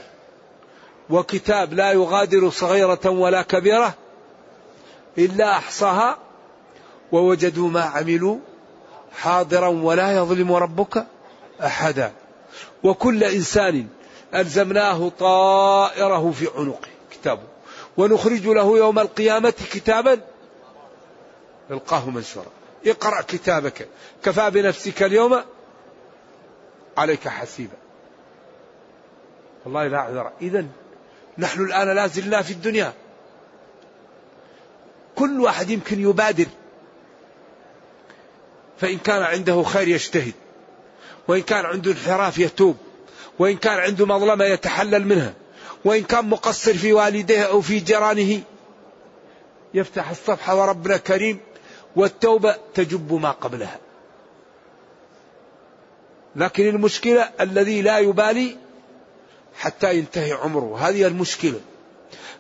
وكتاب 1.10 1.72
لا 1.72 1.92
يغادر 1.92 2.50
صغيرة 2.50 3.10
ولا 3.10 3.42
كبيرة 3.42 3.94
إلا 5.18 5.50
أحصاها 5.50 6.18
ووجدوا 7.12 7.70
ما 7.70 7.82
عملوا 7.82 8.38
حاضرا 9.12 9.68
ولا 9.68 10.16
يظلم 10.16 10.52
ربك 10.52 11.06
أحدا. 11.60 12.12
وكل 12.82 13.24
إنسان 13.24 13.88
ألزمناه 14.34 15.08
طائره 15.08 16.30
في 16.30 16.48
عنقه 16.56 16.88
كتابه. 17.10 17.42
ونخرج 17.96 18.46
له 18.46 18.78
يوم 18.78 18.98
القيامة 18.98 19.54
كتابا 19.72 20.20
يلقاه 21.70 22.10
منشورا. 22.10 22.46
اقرأ 22.86 23.20
كتابك. 23.20 23.88
كفى 24.24 24.50
بنفسك 24.50 25.02
اليوم 25.02 25.42
عليك 26.96 27.28
حسيبا. 27.28 27.76
والله 29.64 29.86
لا 29.86 30.00
عذر. 30.00 30.32
إذا 30.42 30.66
نحن 31.38 31.64
الآن 31.64 31.96
لا 31.96 32.06
زلنا 32.06 32.42
في 32.42 32.50
الدنيا. 32.50 32.92
كل 35.16 35.40
واحد 35.40 35.70
يمكن 35.70 36.00
يبادر. 36.00 36.46
فإن 38.78 38.98
كان 38.98 39.22
عنده 39.22 39.62
خير 39.62 39.88
يجتهد. 39.88 40.34
وإن 41.28 41.42
كان 41.42 41.64
عنده 41.64 41.90
انحراف 41.90 42.38
يتوب. 42.38 42.76
وإن 43.38 43.56
كان 43.56 43.78
عنده 43.78 44.06
مظلمة 44.06 44.44
يتحلل 44.44 45.06
منها. 45.06 45.34
وإن 45.84 46.02
كان 46.02 46.28
مقصر 46.28 46.74
في 46.74 46.92
والديه 46.92 47.42
أو 47.42 47.60
في 47.60 47.80
جيرانه 47.80 48.40
يفتح 49.74 50.10
الصفحة 50.10 50.56
وربنا 50.56 50.96
كريم 50.96 51.40
والتوبة 51.96 52.56
تجب 52.74 53.12
ما 53.12 53.30
قبلها. 53.30 53.78
لكن 56.36 56.68
المشكلة 56.68 57.30
الذي 57.40 57.82
لا 57.82 57.98
يبالي 57.98 58.56
حتى 59.58 59.98
ينتهي 59.98 60.32
عمره. 60.32 60.78
هذه 60.78 61.06
المشكلة. 61.06 61.60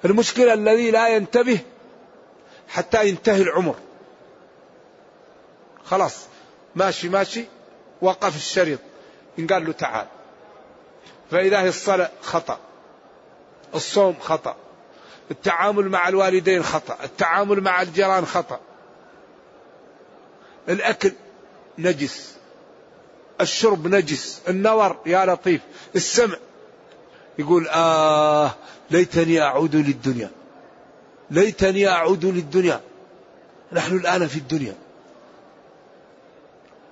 المشكلة 0.04 0.52
الذي 0.52 0.90
لا 0.90 1.08
ينتبه 1.08 1.58
حتى 2.68 3.08
ينتهي 3.08 3.42
العمر. 3.42 3.74
خلاص 5.84 6.26
ماشي 6.74 7.08
ماشي 7.08 7.44
وقف 8.02 8.36
الشريط. 8.36 8.78
إن 9.38 9.46
قال 9.46 9.66
له 9.66 9.72
تعال. 9.72 10.06
فإذا 11.30 11.60
هي 11.60 11.68
الصلاة 11.68 12.10
خطأ. 12.22 12.58
الصوم 13.74 14.14
خطأ. 14.20 14.56
التعامل 15.30 15.88
مع 15.88 16.08
الوالدين 16.08 16.62
خطأ. 16.62 16.98
التعامل 17.04 17.60
مع 17.60 17.82
الجيران 17.82 18.26
خطأ. 18.26 18.60
الأكل 20.68 21.12
نجس. 21.78 22.34
الشرب 23.40 23.86
نجس. 23.86 24.40
النظر 24.48 24.96
يا 25.06 25.26
لطيف. 25.26 25.60
السمع. 25.96 26.36
يقول 27.38 27.68
آه 27.68 28.54
ليتني 28.90 29.42
أعود 29.42 29.76
للدنيا. 29.76 30.30
ليتني 31.30 31.88
أعود 31.88 32.24
للدنيا. 32.24 32.80
نحن 33.72 33.96
الآن 33.96 34.26
في 34.26 34.36
الدنيا. 34.36 34.74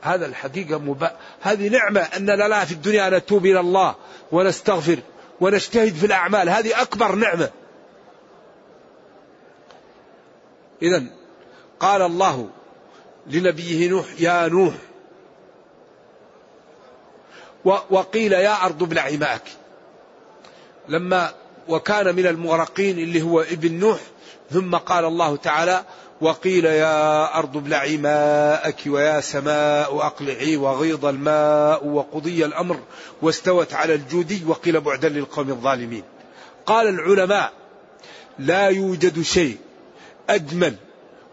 هذا 0.03 0.27
الحقيقة 0.27 0.79
مبا... 0.79 1.17
هذه 1.41 1.69
نعمة 1.69 2.01
أننا 2.01 2.49
لا 2.49 2.65
في 2.65 2.73
الدنيا 2.73 3.11
نتوب 3.11 3.47
إلى 3.47 3.61
الله 3.61 3.95
ونستغفر 4.33 4.99
ونجتهد 5.41 5.95
في 5.95 6.07
الأعمال. 6.07 6.49
هذه 6.49 6.83
أكبر 6.83 7.15
نعمة. 7.15 7.51
إذا 10.83 11.05
قال 11.81 12.03
الله 12.03 12.51
لنبيه 13.27 13.91
نوح 13.91 14.07
يا 14.19 14.49
نوح 14.49 14.75
وقيل 17.65 18.33
يا 18.33 18.65
أرض 18.65 18.83
ابلعي 18.83 19.17
ماءك 19.17 19.43
لما 20.89 21.35
وكان 21.69 22.17
من 22.17 22.27
المغرقين 22.27 22.99
اللي 22.99 23.23
هو 23.23 23.41
ابن 23.41 23.73
نوح 23.73 24.01
ثم 24.51 24.77
قال 24.77 25.05
الله 25.05 25.37
تعالى 25.37 25.85
وقيل 26.23 26.65
يا 26.65 27.39
أرض 27.39 27.57
ابلعي 27.57 27.97
ماءك 27.97 28.77
ويا 28.87 29.21
سماء 29.21 30.07
أقلعي 30.07 30.57
وغيض 30.57 31.05
الماء 31.05 31.87
وقضي 31.87 32.45
الأمر 32.45 32.81
واستوت 33.23 33.75
على 33.75 33.95
الجودي 33.95 34.43
وقيل 34.47 34.81
بعدا 34.81 35.09
للقوم 35.09 35.51
الظالمين. 35.51 36.03
قال 36.67 36.89
العلماء 36.89 37.53
لا 38.39 38.67
يوجد 38.69 39.23
شيء 39.23 39.59
أجمل 40.31 40.75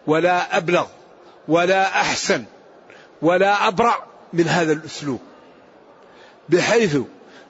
ولا 0.08 0.58
أبلغ 0.58 0.88
ولا 1.48 2.02
أحسن 2.02 2.44
ولا 3.22 3.68
أبرع 3.68 4.04
من 4.34 4.48
هذا 4.48 4.74
الأسلوب 4.74 5.20
بحيث 6.50 6.98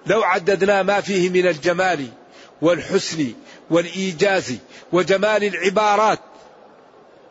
لو 0.05 0.23
عددنا 0.23 0.83
ما 0.83 1.01
فيه 1.01 1.29
من 1.29 1.47
الجمال 1.47 2.07
والحسن 2.61 3.33
والإيجاز 3.69 4.57
وجمال 4.91 5.43
العبارات 5.43 6.19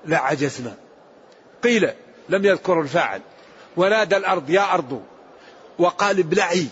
لعجزنا 0.06 0.74
قيل 1.62 1.90
لم 2.28 2.44
يذكر 2.44 2.80
الفاعل. 2.80 3.20
ونادى 3.76 4.16
الأرض 4.16 4.50
يا 4.50 4.74
أرض. 4.74 5.02
وقال 5.78 6.18
ابلعي. 6.18 6.66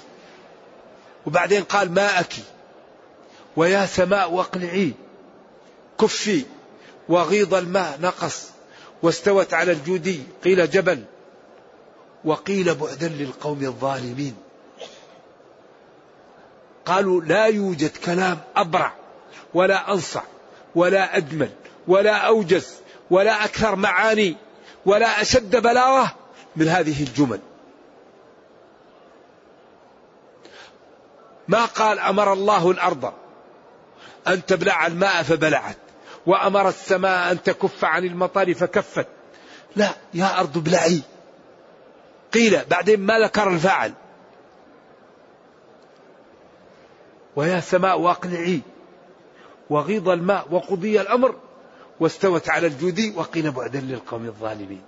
وبعدين 1.27 1.63
قال 1.63 1.93
ماءك. 1.93 2.33
ويا 3.57 3.87
سماء 3.87 4.33
واقلعي. 4.33 4.93
كفي. 6.01 6.45
وغيض 7.09 7.55
الماء 7.55 7.99
نقص. 8.01 8.51
واستوت 9.03 9.55
على 9.55 9.73
الجودي. 9.73 10.23
قيل 10.45 10.71
جبل. 10.71 11.05
وقيل 12.25 12.75
بعدا 12.75 13.09
للقوم 13.09 13.65
الظالمين. 13.65 14.37
قالوا 16.87 17.21
لا 17.21 17.47
يوجد 17.47 17.97
كلام 17.97 18.39
أبرع 18.57 18.93
ولا 19.55 19.93
أنصع 19.93 20.23
ولا 20.75 21.17
أجمل 21.17 21.51
ولا 21.89 22.17
أوجز. 22.17 22.86
ولا 23.11 23.45
أكثر 23.45 23.77
معاني 23.77 24.37
ولا 24.87 25.21
أشد 25.23 25.57
بلاغة 25.57 26.15
من 26.57 26.69
هذه 26.69 27.03
الجمل. 27.03 27.41
ما 31.49 31.65
قال 31.65 31.99
أمر 31.99 32.33
الله 32.33 32.71
الأرض 32.71 33.13
أن 34.27 34.47
تبلع 34.47 34.87
الماء 34.87 35.23
فبلعت 35.23 35.77
وأمر 36.27 36.69
السماء 36.69 37.33
أن 37.33 37.43
تكف 37.43 37.85
عن 37.85 38.05
المطر 38.05 38.55
فكفت. 38.55 39.07
لا 39.77 39.89
يا 40.15 40.41
أرض 40.41 40.57
ابلعي 40.57 41.01
قيل 42.33 42.65
بعدين 42.71 43.01
ما 43.01 43.19
ذكر 43.19 43.49
الفاعل. 43.49 43.93
ويا 47.37 47.61
سماء 47.61 47.99
واقلعي 47.99 48.61
وغيض 49.71 50.09
الماء 50.09 50.47
وقضي 50.51 51.01
الأمر. 51.01 51.35
واستوت 52.01 52.49
على 52.49 52.67
الجودي 52.67 53.13
وقيل 53.17 53.51
بعدا 53.51 53.81
للقوم 53.81 54.27
الظالمين. 54.27 54.83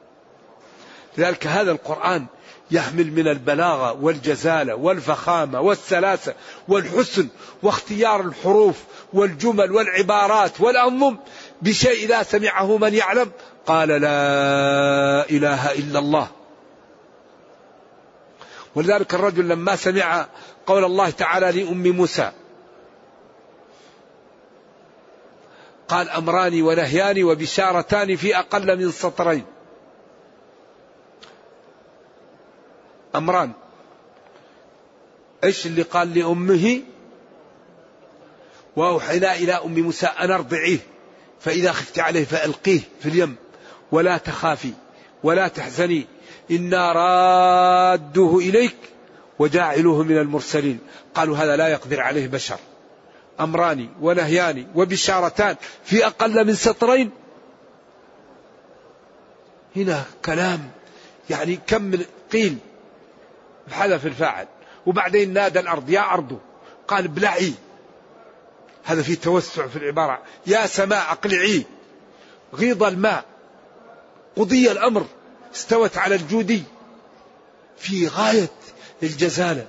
لذلك 1.18 1.47
هذا 1.47 1.71
القرآن 1.71 2.27
يحمل 2.71 3.12
من 3.12 3.29
البلاغة 3.29 3.92
والجزالة 3.92 4.75
والفخامة 4.75 5.61
والسلاسة 5.61 6.35
والحسن 6.68 7.29
واختيار 7.62 8.21
الحروف 8.21 8.77
والجمل 9.12 9.73
والعبارات 9.73 10.61
والأنظم 10.61 11.16
بشيء 11.62 12.05
إذا 12.05 12.23
سمعه 12.23 12.77
من 12.77 12.94
يعلم. 12.94 13.31
قال 13.66 13.88
لا 13.88 15.31
إله 15.31 15.73
إلا 15.73 15.99
الله. 15.99 16.29
ولذلك 18.75 19.14
الرجل 19.14 19.49
لما 19.49 19.77
سمع 19.77 20.27
قول 20.66 20.85
الله 20.85 21.11
تعالى 21.11 21.62
لأم 21.62 21.83
موسى 21.83 22.33
قال 25.88 26.11
أمران 26.11 26.62
ونهيان 26.62 27.24
وبشارتان 27.24 28.16
في 28.16 28.38
أقل 28.38 28.79
من 28.79 28.90
سطرين. 28.90 29.44
أمران 33.16 33.53
إيش 35.44 35.66
اللي 35.66 35.83
قال 35.83 36.18
لأمه؟ 36.18 36.83
وأوحينا 38.77 39.35
إلى 39.35 39.53
أم 39.53 39.79
موسى 39.81 40.07
أن 40.07 40.31
ارضعيه 40.31 40.79
فإذا 41.40 41.72
خفت 41.72 41.98
عليه 41.98 42.24
فألقيه 42.24 42.81
في 43.01 43.09
اليم 43.09 43.37
ولا 43.92 44.18
تخافي 44.18 44.72
ولا 45.22 45.48
تحزني 45.48 46.07
إنا 46.51 46.92
رادوه 46.92 48.38
إليك 48.38 48.77
وجاعلوه 49.38 50.03
من 50.03 50.18
المرسلين. 50.18 50.79
قالوا 51.14 51.37
هذا 51.37 51.57
لا 51.57 51.68
يقدر 51.68 52.01
عليه 52.01 52.27
بشر. 52.27 52.59
أمران 53.40 53.88
ونهيان 54.01 54.66
وبشارتان 54.74 55.57
في 55.85 56.07
أقل 56.07 56.46
من 56.46 56.55
سطرين. 56.55 57.11
هنا 59.77 60.05
كلام 60.24 60.70
يعني 61.31 61.59
كم 61.66 61.83
من 61.83 62.05
قيل 62.33 62.59
حذف 63.70 64.07
الفاعل. 64.07 64.46
وبعدين 64.87 65.33
نادى 65.33 65.61
الأرض 65.61 65.90
يا 65.90 66.01
أرض. 66.01 66.38
قال 66.88 67.05
ابلعي 67.05 67.53
هذا 68.85 69.03
في 69.03 69.16
توسع 69.16 69.66
في 69.66 69.77
العبارة. 69.77 70.22
يا 70.46 70.66
سماء 70.66 71.12
أقلعي. 71.12 71.64
غيض 72.55 72.83
الماء. 72.83 73.24
قضي 74.37 74.70
الأمر. 74.70 75.07
استوت 75.55 75.98
على 75.98 76.14
الجودي. 76.14 76.62
في 77.79 78.09
غاية 78.09 78.51
الجزالة 79.03 79.66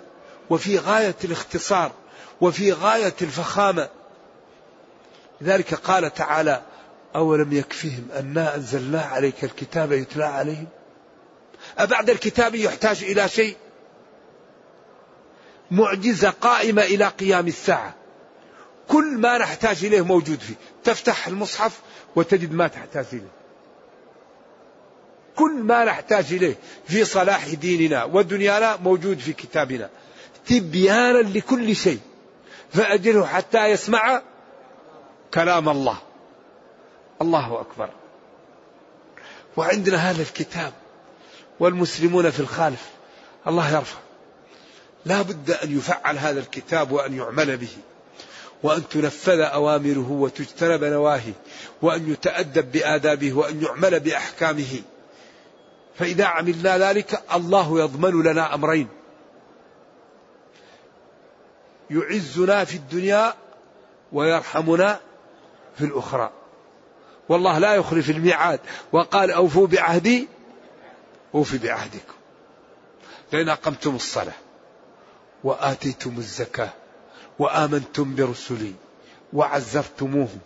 وفي 0.49 0.77
غاية 0.77 1.15
الاختصار. 1.23 1.91
وفي 2.41 2.73
غاية 2.73 3.13
الفخامة. 3.21 3.89
لذلك 5.41 5.73
قال 5.73 6.13
تعالى 6.13 6.61
أولم 7.15 7.53
يكفهم 7.53 8.07
أنا 8.19 8.55
أنزلنا 8.55 9.01
عليك 9.01 9.43
الكتاب 9.43 9.91
يتلى 9.91 10.25
عليهم؟ 10.25 10.67
أبعد 11.77 12.09
الكتاب 12.09 12.55
يحتاج 12.55 13.03
إلى 13.03 13.29
شيء؟ 13.29 13.57
معجزة 15.71 16.29
قائمة 16.29 16.81
إلى 16.81 17.05
قيام 17.05 17.47
الساعة. 17.47 17.95
كل 18.87 19.17
ما 19.17 19.37
نحتاج 19.37 19.85
إليه 19.85 20.01
موجود 20.01 20.39
فيه. 20.39 20.55
تفتح 20.83 21.27
المصحف 21.27 21.79
وتجد 22.15 22.53
ما 22.53 22.67
تحتاج 22.67 23.05
إليه. 23.13 23.31
كل 25.35 25.51
ما 25.51 25.85
نحتاج 25.85 26.33
إليه 26.33 26.55
في 26.87 27.05
صلاح 27.05 27.49
ديننا 27.49 28.03
ودنيانا 28.03 28.75
موجود 28.75 29.19
في 29.19 29.33
كتابنا. 29.33 29.89
تبيانا 30.47 31.17
لكل 31.17 31.75
شيء. 31.75 31.99
فأجله 32.73 33.25
حتى 33.25 33.65
يسمع 33.65 34.21
كلام 35.33 35.69
الله. 35.69 35.97
الله 37.21 37.61
أكبر. 37.61 37.89
وعندنا 39.57 39.97
هذا 39.97 40.21
الكتاب 40.21 40.73
والمسلمون 41.59 42.29
في 42.29 42.39
الخالف 42.39 42.89
الله 43.47 43.75
يرفع. 43.75 43.99
لا 45.05 45.21
بد 45.21 45.51
أن 45.51 45.77
يفعل 45.77 46.17
هذا 46.17 46.39
الكتاب 46.39 46.91
وأن 46.91 47.13
يعمل 47.13 47.57
به. 47.57 47.77
وأن 48.63 48.89
تنفذ 48.89 49.39
أوامره 49.39 50.11
وتجتنب 50.11 50.83
نواهيه. 50.83 51.33
وأن 51.81 52.11
يتأدب 52.11 52.71
بآدابه 52.71 53.33
وأن 53.33 53.63
يعمل 53.63 53.99
بأحكامه. 53.99 54.81
فإذا 55.95 56.25
عملنا 56.25 56.77
ذلك 56.77 57.23
الله 57.33 57.79
يضمن 57.79 58.23
لنا 58.23 58.53
أمرين. 58.53 58.98
يعزنا 61.91 62.65
في 62.65 62.75
الدنيا 62.75 63.33
ويرحمنا 64.11 64.99
في 65.77 65.85
الأخرى. 65.85 66.31
والله 67.29 67.57
لا 67.57 67.75
يخلف 67.75 68.09
الميعاد 68.09 68.59
وقال 68.91 69.31
أوفوا 69.31 69.67
بعهدي 69.67 70.27
أوفي 71.35 71.57
بعهدكم. 71.57 72.13
لأن 73.31 73.49
أقمتم 73.49 73.95
الصلاة 73.95 74.33
وآتيتم 75.43 76.17
الزكاة 76.17 76.69
وآمنتم 77.39 78.15
برسلي 78.15 78.73
وعزرتموهم 79.33 80.39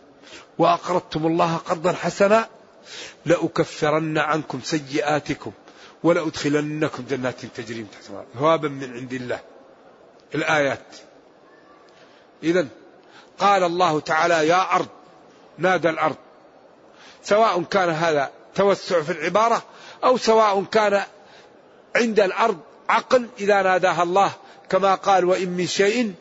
وأقرضتم 0.58 1.25
الله 1.25 1.56
قرضا 1.56 1.93
حسنا 1.93 2.49
لأكفرن 3.25 4.17
عنكم 4.17 4.62
سيئاتكم 4.62 5.51
ولأدخلنكم 6.03 7.06
جنات 7.10 7.45
تجري 7.45 7.82
من 7.82 7.91
تحتها 7.91 8.25
ثوابا 8.34 8.67
من 8.67 8.93
عند 8.93 9.13
الله. 9.13 9.39
الآيات. 10.36 10.86
إذا 12.43 12.67
قال 13.39 13.63
الله 13.63 13.99
تعالى 13.99 14.47
يا 14.47 14.75
أرض 14.75 14.88
نادى 15.58 15.89
الأرض. 15.89 16.15
سواء 17.23 17.63
كان 17.63 17.89
هذا 17.89 18.32
توسع 18.56 19.01
في 19.01 19.12
العبارة 19.12 19.63
أو 20.03 20.17
سواء 20.17 20.63
كان 20.63 21.03
عند 21.95 22.19
الأرض 22.19 22.58
عقل 22.89 23.27
إذا 23.39 23.62
ناداها 23.62 24.03
الله 24.03 24.32
كما 24.69 24.95
قال 24.95 25.25
وإن 25.25 25.49
من 25.49 25.67
شيء 25.67 26.13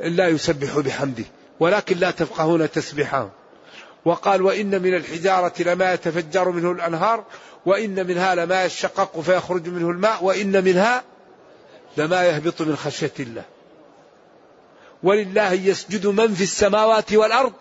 إلا 0.00 0.28
يسبح 0.28 0.78
بحمده 0.78 1.24
ولكن 1.60 1.98
لا 1.98 2.10
تفقهون 2.10 2.70
تسبيحهم 2.70 3.30
وقال 4.04 4.42
وإن 4.42 4.82
من 4.82 4.94
الحجارة 4.94 5.52
لما 5.62 5.92
يتفجر 5.92 6.48
منه 6.48 6.70
الأنهار 6.70 7.24
وإن 7.66 8.06
منها 8.06 8.34
لما 8.34 8.64
يشقق 8.64 9.20
فيخرج 9.20 9.68
منه 9.68 9.90
الماء 9.90 10.24
وإن 10.24 10.64
منها 10.64 11.02
لما 11.96 12.24
يهبط 12.24 12.62
من 12.62 12.76
خشية 12.76 13.12
الله. 13.20 13.44
ولله 15.04 15.52
يسجد 15.52 16.06
من 16.06 16.34
في 16.34 16.42
السماوات 16.42 17.12
والأرض 17.12 17.52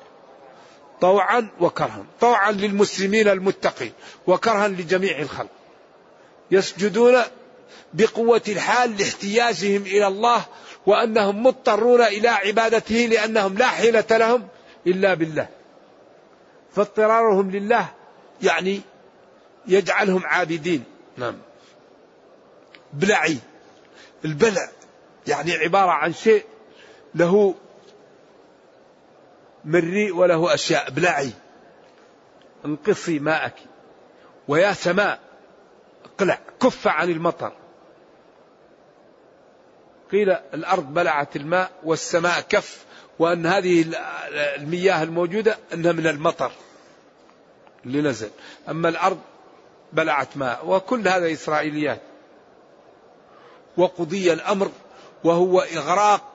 طوعا 1.01 1.47
وكرها 1.59 2.05
طوعا 2.21 2.51
للمسلمين 2.51 3.27
المتقين 3.27 3.91
وكرها 4.27 4.67
لجميع 4.67 5.19
الخلق. 5.19 5.49
يسجدون 6.51 7.21
بقوة 7.93 8.41
الحال 8.47 8.97
لاحتياجهم 8.97 9.81
إلى 9.81 10.07
الله 10.07 10.45
وأنهم 10.85 11.43
مضطرون 11.43 12.01
إلى 12.01 12.27
عبادته 12.27 12.95
لأنهم 12.95 13.57
لا 13.57 13.67
حيلة 13.67 14.05
لهم 14.11 14.47
إلا 14.87 15.13
بالله. 15.13 15.47
فاضطرارهم 16.75 17.51
لله 17.51 17.87
يعني 18.41 18.81
يجعلهم 19.67 20.25
عابدين. 20.25 20.83
نعم. 21.17 21.35
بلعي. 22.93 23.37
البلع 24.25 24.69
يعني 25.27 25.53
عبارة 25.53 25.91
عن 25.91 26.13
شيء 26.13 26.45
له 27.15 27.55
مريء 29.65 30.15
وله 30.15 30.53
أشياء. 30.53 30.89
بلعي. 30.89 31.31
انقصي 32.65 33.19
ماءك. 33.19 33.55
ويا 34.47 34.73
سماء. 34.73 35.19
اقلع. 36.05 36.39
كف 36.61 36.87
عن 36.87 37.09
المطر. 37.09 37.53
قيل 40.11 40.31
الأرض 40.31 40.93
بلعت 40.93 41.35
الماء 41.35 41.71
والسماء 41.83 42.41
كف 42.41 42.85
وأن 43.19 43.45
هذه 43.45 43.85
المياه 44.57 45.03
الموجودة 45.03 45.57
أنها 45.73 45.91
من 45.91 46.07
المطر. 46.07 46.51
اللي 47.85 48.01
نزل 48.01 48.29
أما 48.69 48.89
الأرض 48.89 49.19
بلعت 49.93 50.37
ماء. 50.37 50.67
وكل 50.67 51.07
هذا 51.07 51.31
إسرائيليات. 51.31 52.01
وقضي 53.77 54.33
الأمر 54.33 54.71
وهو 55.23 55.59
إغراق 55.59 56.32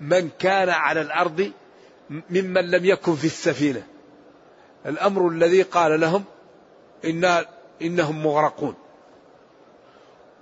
من 0.00 0.30
كان 0.38 0.68
على 0.68 1.00
الأرض 1.00 1.52
ممن 2.10 2.70
لم 2.70 2.84
يكن 2.84 3.14
في 3.14 3.24
السفينة. 3.24 3.86
الأمر 4.86 5.28
الذي 5.28 5.62
قال 5.62 6.00
لهم 6.00 6.24
إن 7.04 7.44
إنهم 7.82 8.22
مغرقون. 8.22 8.74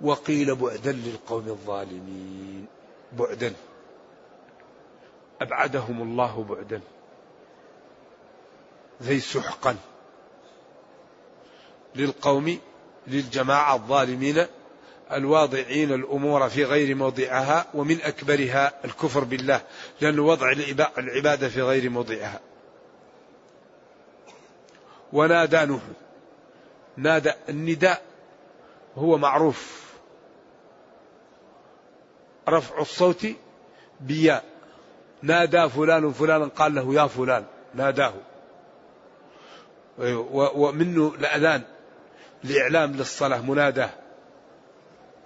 وقيل 0.01 0.55
بعدا 0.55 0.91
للقوم 0.91 1.47
الظالمين. 1.47 2.65
بعدا. 3.13 3.53
أبعدهم 5.41 6.01
الله 6.01 6.45
بعدا. 6.49 6.81
زي 9.01 9.19
سحقا. 9.19 9.75
للقوم 11.95 12.59
للجماعة 13.07 13.75
الظالمين 13.75 14.45
الواضعين 15.11 15.93
الأمور 15.93 16.49
في 16.49 16.63
غير 16.63 16.95
موضعها 16.95 17.65
ومن 17.73 18.01
أكبرها 18.01 18.73
الكفر 18.85 19.23
بالله 19.23 19.61
لأن 20.01 20.19
وضع 20.19 20.51
العبادة 20.97 21.49
في 21.49 21.61
غير 21.61 21.89
موضعها. 21.89 22.39
ونادى 25.13 25.65
نوح 25.65 25.81
نادى 26.97 27.31
النداء 27.49 28.01
هو 28.95 29.17
معروف. 29.17 29.83
رفع 32.49 32.81
الصوت 32.81 33.27
بياء. 33.99 34.43
نادى 35.21 35.69
فلان 35.69 36.13
فلانا 36.13 36.45
قال 36.45 36.75
له 36.75 36.93
يا 36.93 37.07
فلان 37.07 37.45
ناداه. 37.73 38.13
ومنه 40.55 41.13
الأذان 41.19 41.61
لإعلام 42.43 42.91
للصلاة 42.91 43.41
مناداه. 43.41 43.89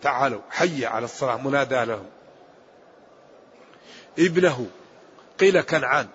تعالوا 0.02 0.42
حي 0.50 0.86
على 0.86 1.06
الصلاة 1.06 1.38
منادى 1.38 1.86
له. 1.86 2.06
ابنه 4.20 4.68
قيل 5.40 5.62
كنعان. 5.62 6.08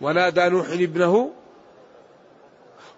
ونادى 0.00 0.48
نوح 0.48 0.66
ابنه 0.68 1.32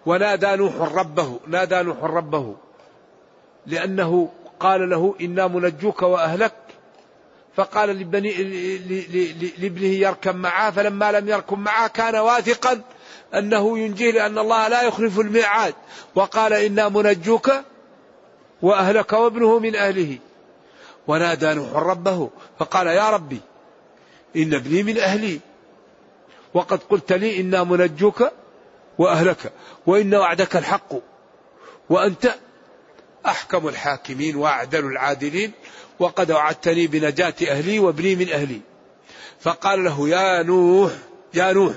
ونادى 0.06 0.56
نوح 0.56 0.74
ربه 0.76 1.40
نادى 1.46 1.82
نوح 1.82 2.04
ربه. 2.04 2.56
لأنه 3.66 4.32
قال 4.60 4.90
له 4.90 5.14
إنا 5.20 5.46
منجوك 5.46 6.02
وأهلك. 6.02 6.54
فقال 7.56 7.98
لابنه 9.60 9.86
يركب 9.86 10.36
معه 10.36 10.70
فلما 10.70 11.12
لم 11.12 11.28
يركب 11.28 11.58
معه 11.58 11.88
كان 11.88 12.16
واثقا. 12.16 12.82
أنه 13.34 13.78
ينجيه 13.78 14.10
لأن 14.10 14.38
الله 14.38 14.68
لا 14.68 14.82
يخلف 14.82 15.20
الميعاد. 15.20 15.74
وقال 16.14 16.52
إنا 16.52 16.88
منجوك 16.88 17.50
وأهلك 18.62 19.12
وابنه 19.12 19.58
من 19.58 19.76
أهله. 19.76 20.18
ونادى 21.06 21.54
نوح 21.54 21.72
ربه 21.72 22.30
فقال 22.58 22.86
يا 22.86 23.10
ربي 23.10 23.40
إن 24.36 24.54
ابني 24.54 24.82
من 24.82 24.98
أهلي. 24.98 25.40
وقد 26.54 26.82
قلت 26.82 27.12
لي 27.12 27.40
إنا 27.40 27.64
منجوك 27.64 28.30
وأهلك 28.98 29.52
وإن 29.86 30.14
وعدك 30.14 30.56
الحق 30.56 30.94
وأنت 31.90 32.34
أحكم 33.26 33.68
الحاكمين 33.68 34.36
وأعدل 34.36 34.86
العادلين 34.86 35.52
وقد 35.98 36.32
وعدتني 36.32 36.86
بنجاة 36.86 37.34
أهلي 37.48 37.78
وابني 37.78 38.16
من 38.16 38.28
أهلي. 38.32 38.60
فقال 39.40 39.84
له 39.84 40.08
يا 40.08 40.42
نوح 40.42 40.92
يا 41.34 41.52
نوح 41.52 41.74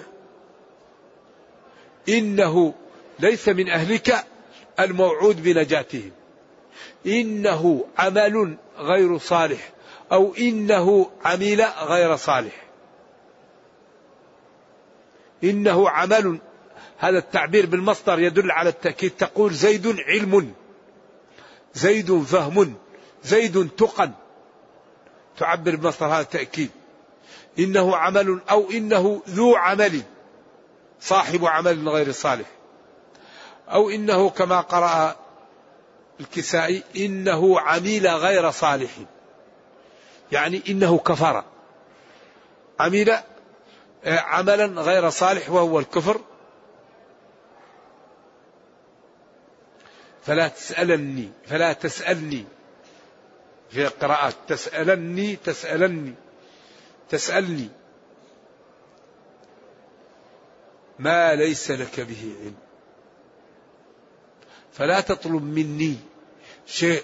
إنه 2.09 2.73
ليس 3.19 3.49
من 3.49 3.69
أهلك 3.69 4.25
الموعود 4.79 5.43
بنجاتهم. 5.43 6.11
إنه 7.05 7.85
عمل 7.97 8.57
غير 8.77 9.17
صالح 9.17 9.71
أو 10.11 10.35
إنه 10.35 11.11
عمل 11.25 11.61
غير 11.61 12.15
صالح. 12.15 12.63
إنه 15.43 15.89
عمل 15.89 16.39
هذا 16.97 17.17
التعبير 17.17 17.65
بالمصدر 17.65 18.19
يدل 18.19 18.51
على 18.51 18.69
التأكيد 18.69 19.11
تقول 19.11 19.53
زيد 19.53 19.87
علم 20.07 20.53
زيد 21.73 22.21
فهم 22.21 22.75
زيد 23.23 23.69
تقى 23.77 24.11
تعبر 25.37 25.75
بمصدر 25.75 26.05
هذا 26.05 26.21
التأكيد. 26.21 26.69
إنه 27.59 27.95
عمل 27.95 28.41
أو 28.49 28.71
إنه 28.71 29.21
ذو 29.29 29.55
عمل. 29.55 30.01
صاحب 31.01 31.45
عمل 31.45 31.89
غير 31.89 32.11
صالح. 32.11 32.47
أو 33.69 33.89
إنه 33.89 34.29
كما 34.29 34.61
قرأ 34.61 35.15
الكسائي 36.19 36.83
إنه 36.97 37.59
عميل 37.59 38.07
غير 38.07 38.51
صالح. 38.51 38.91
يعني 40.31 40.63
إنه 40.69 40.97
كفر. 40.97 41.43
عمل 42.79 43.09
آه، 44.05 44.19
عملا 44.19 44.81
غير 44.81 45.09
صالح 45.09 45.49
وهو 45.49 45.79
الكفر. 45.79 46.21
فلا 50.25 50.47
تسألني 50.47 51.29
فلا 51.47 51.73
تسألني. 51.73 52.45
في 53.69 53.85
قراءات 53.85 54.33
تسألني 54.47 55.35
تسألني. 55.35 56.13
تسألني. 57.09 57.69
ما 60.99 61.35
ليس 61.35 61.71
لك 61.71 61.99
به 61.99 62.35
علم. 62.41 62.55
فلا 64.73 65.01
تطلب 65.01 65.43
مني 65.43 65.95
شيء 66.65 67.03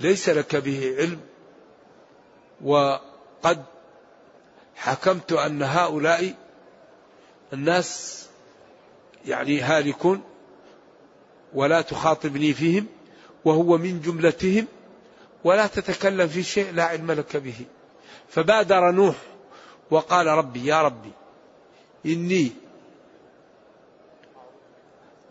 ليس 0.00 0.28
لك 0.28 0.56
به 0.56 0.96
علم. 0.98 1.20
وقد 2.64 3.64
حكمت 4.76 5.32
أن 5.32 5.62
هؤلاء 5.62 6.34
الناس 7.52 8.26
يعني 9.26 9.60
هالكون 9.60 10.22
ولا 11.54 11.80
تخاطبني 11.80 12.54
فيهم 12.54 12.86
وهو 13.44 13.78
من 13.78 14.00
جملتهم 14.00 14.66
ولا 15.44 15.66
تتكلم 15.66 16.28
في 16.28 16.42
شيء 16.42 16.72
لا 16.72 16.84
علم 16.84 17.12
لك 17.12 17.36
به. 17.36 17.64
فبادر 18.28 18.90
نوح 18.90 19.16
وقال 19.90 20.26
ربي 20.26 20.66
يا 20.66 20.82
ربي 20.82 21.12
إني 22.06 22.52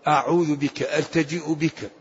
أعوذ 0.08 0.56
بك 0.56 0.84
ألتجئ 0.84 1.54
بك 1.54 1.92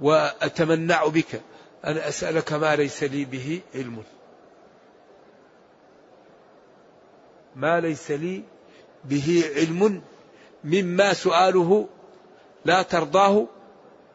وأتمنع 0.00 1.06
بك 1.06 1.40
أن 1.84 1.96
أسألك 1.96 2.52
ما 2.52 2.76
ليس 2.76 3.02
لي 3.02 3.24
به 3.24 3.60
علم. 3.74 4.02
ما 7.56 7.80
ليس 7.80 8.10
لي 8.10 8.42
به 9.04 9.44
علم 9.56 10.02
مما 10.64 11.14
سؤاله 11.14 11.88
لا 12.64 12.82
ترضاه 12.82 13.46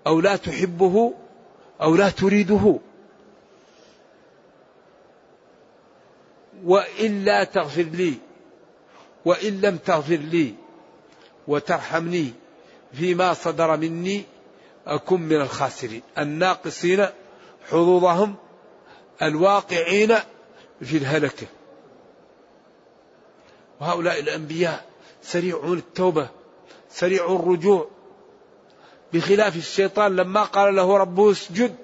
أو 0.08 0.20
لا 0.22 0.36
تحبه 0.36 1.14
أو 1.82 1.96
لا 1.96 2.10
تريده. 2.10 2.80
وإلا 6.64 7.44
تغفر 7.44 7.82
لي 7.82 8.14
وإن 9.26 9.62
لم 9.62 9.78
تغفر 9.78 10.16
لي 10.16 10.56
وترحمني 11.48 12.34
فيما 12.94 13.34
صدر 13.34 13.78
مني 13.78 14.24
أكن 14.88 15.22
من 15.22 15.36
الخاسرين. 15.42 16.02
الناقصين 16.18 17.06
حظوظهم 17.70 18.36
الواقعين 19.22 20.16
في 20.82 20.98
الهلكة. 20.98 21.48
وهؤلاء 23.82 24.20
الأنبياء 24.20 24.86
سريعون 25.24 25.78
التوبة 25.78 26.30
سريع 26.90 27.26
الرجوع. 27.26 27.88
بخلاف 29.14 29.56
الشيطان 29.56 30.16
لما 30.16 30.44
قال 30.44 30.76
له 30.76 30.98
ربه 30.98 31.32
اسجد 31.32 31.76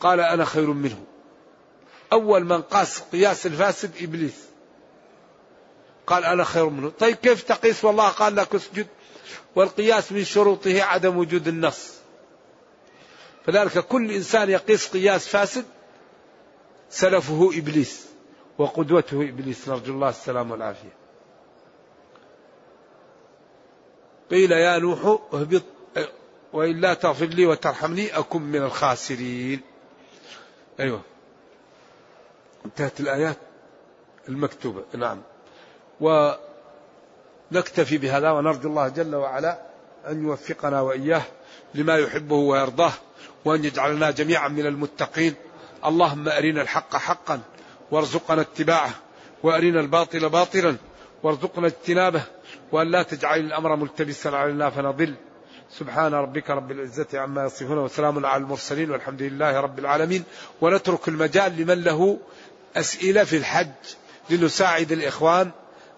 قال 0.00 0.20
أنا 0.20 0.44
خير 0.44 0.70
منه. 0.70 1.04
أول 2.12 2.44
من 2.44 2.62
قاس 2.62 3.00
قياس 3.12 3.46
الفاسد 3.46 3.90
إبليس. 4.02 4.53
قال 6.06 6.24
أنا 6.24 6.44
خير 6.44 6.68
منه. 6.68 6.88
طيب 6.88 7.16
كيف 7.16 7.42
تقيس؟ 7.42 7.84
والله 7.84 8.08
قال 8.08 8.36
لك 8.36 8.54
اسجد. 8.54 8.86
والقياس 9.56 10.12
من 10.12 10.24
شروطه 10.24 10.82
عدم 10.82 11.16
وجود 11.16 11.48
النص. 11.48 11.94
فذلك 13.46 13.78
كل 13.78 14.10
إنسان 14.10 14.50
يقيس 14.50 14.88
قياس 14.88 15.28
فاسد. 15.28 15.64
سلفه 16.90 17.50
إبليس 17.54 18.06
وقدوته 18.58 19.22
إبليس. 19.22 19.68
نرجو 19.68 19.92
الله 19.92 20.08
السلام 20.08 20.50
والعافية. 20.50 20.96
قيل 24.30 24.52
يا 24.52 24.78
نوح 24.78 25.18
اهبط. 25.32 25.62
وإلا 26.52 26.94
تغفر 26.94 27.26
لي 27.26 27.46
وترحمني 27.46 28.18
أكن 28.18 28.42
من 28.42 28.62
الخاسرين. 28.62 29.60
أيوة. 30.80 31.00
انتهت 32.66 33.00
الآيات 33.00 33.36
المكتوبة. 34.28 34.84
نعم. 34.94 35.22
ونكتفي 36.00 37.98
بهذا 37.98 38.30
ونرجو 38.30 38.68
الله 38.68 38.88
جل 38.88 39.14
وعلا 39.14 39.58
أن 40.08 40.24
يوفقنا 40.24 40.80
وإياه 40.80 41.22
لما 41.74 41.98
يحبه 41.98 42.36
ويرضاه 42.36 42.92
وأن 43.44 43.64
يجعلنا 43.64 44.10
جميعا 44.10 44.48
من 44.48 44.66
المتقين. 44.66 45.34
اللهم 45.84 46.28
أرنا 46.28 46.62
الحق 46.62 46.96
حقا 46.96 47.40
وارزقنا 47.90 48.40
اتباعه 48.40 48.90
وأرنا 49.42 49.80
الباطل 49.80 50.28
باطلا 50.28 50.76
وارزقنا 51.22 51.66
اجتنابه 51.66 52.22
وأن 52.72 52.90
لا 52.90 53.02
تجعل 53.02 53.40
الأمر 53.40 53.76
ملتبسا 53.76 54.28
علينا 54.28 54.70
فنضل. 54.70 55.14
سبحان 55.70 56.14
ربك 56.14 56.50
رب 56.50 56.70
العزة 56.70 57.06
عما 57.14 57.44
يصفون 57.44 57.78
وسلام 57.78 58.26
على 58.26 58.42
المرسلين 58.42 58.90
والحمد 58.90 59.22
لله 59.22 59.60
رب 59.60 59.78
العالمين. 59.78 60.24
ونترك 60.60 61.08
المجال 61.08 61.56
لمن 61.56 61.84
له 61.84 62.18
أسئلة 62.76 63.24
في 63.24 63.36
الحج 63.36 63.72
لنساعد 64.30 64.92
الإخوان. 64.92 65.50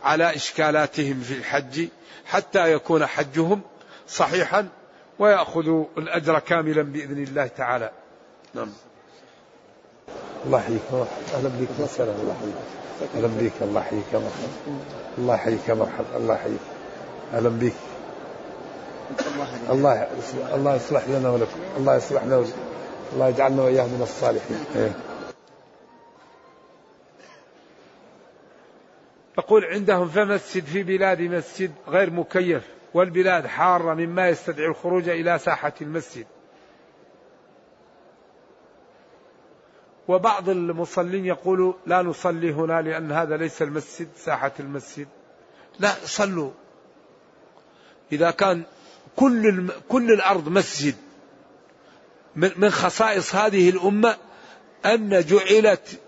على 0.04 0.36
إشكالاتهم 0.36 1.20
في 1.20 1.34
الحج 1.34 1.88
حتى 2.26 2.72
يكون 2.72 3.06
حجهم 3.06 3.60
صحيحا 4.08 4.68
ويأخذوا 5.18 5.84
الأجر 5.98 6.38
كاملا 6.38 6.82
بإذن 6.82 7.22
الله 7.22 7.46
تعالى. 7.46 7.90
نعم. 8.54 8.72
الله 10.46 10.58
يحييك 10.58 10.80
أهلا 11.34 11.48
بك. 11.48 11.68
وسهلا 11.78 12.10
الله 12.10 12.34
يحييك. 12.40 12.54
أهلا 13.16 13.26
بك. 13.26 13.52
الله 13.62 13.80
يحييك 13.80 14.14
مرحبا. 14.14 14.78
الله 15.18 15.34
يحييك 15.34 15.70
مرحبا. 15.70 16.16
الله 16.16 16.34
يحييك. 16.34 16.60
أهلا 17.34 17.48
بك. 17.48 17.72
الله 19.70 20.08
الله 20.54 20.74
يصلح 20.74 21.02
لنا 21.08 21.30
ولكم. 21.30 21.60
الله 21.76 21.96
يصلح 21.96 22.24
لنا 22.24 22.36
ولكم. 22.36 22.60
الله 23.12 23.28
يجعلنا 23.28 23.62
واياه 23.62 23.84
من 23.84 24.02
الصالحين. 24.02 24.94
يقول 29.38 29.64
عندهم 29.64 30.08
فمسجد 30.08 30.64
في 30.64 30.82
بلاد 30.82 31.22
مسجد 31.22 31.72
غير 31.88 32.10
مكيف 32.10 32.62
والبلاد 32.94 33.46
حارة 33.46 33.94
مما 33.94 34.28
يستدعي 34.28 34.66
الخروج 34.66 35.08
إلى 35.08 35.38
ساحة 35.38 35.72
المسجد. 35.80 36.26
وبعض 40.08 40.48
المصلين 40.48 41.26
يقول 41.26 41.74
لا 41.86 42.02
نصلي 42.02 42.52
هنا 42.52 42.82
لأن 42.82 43.12
هذا 43.12 43.36
ليس 43.36 43.62
المسجد 43.62 44.08
ساحة 44.16 44.52
المسجد. 44.60 45.08
لا 45.78 45.92
صلوا. 46.04 46.50
إذا 48.12 48.30
كان 48.30 48.62
كل 49.16 49.66
كل 49.88 50.12
الأرض 50.12 50.48
مسجد 50.48 50.94
من 52.36 52.70
خصائص 52.70 53.34
هذه 53.34 53.70
الأمة 53.70 54.16
أن 54.86 55.20
جعلت 55.20 56.00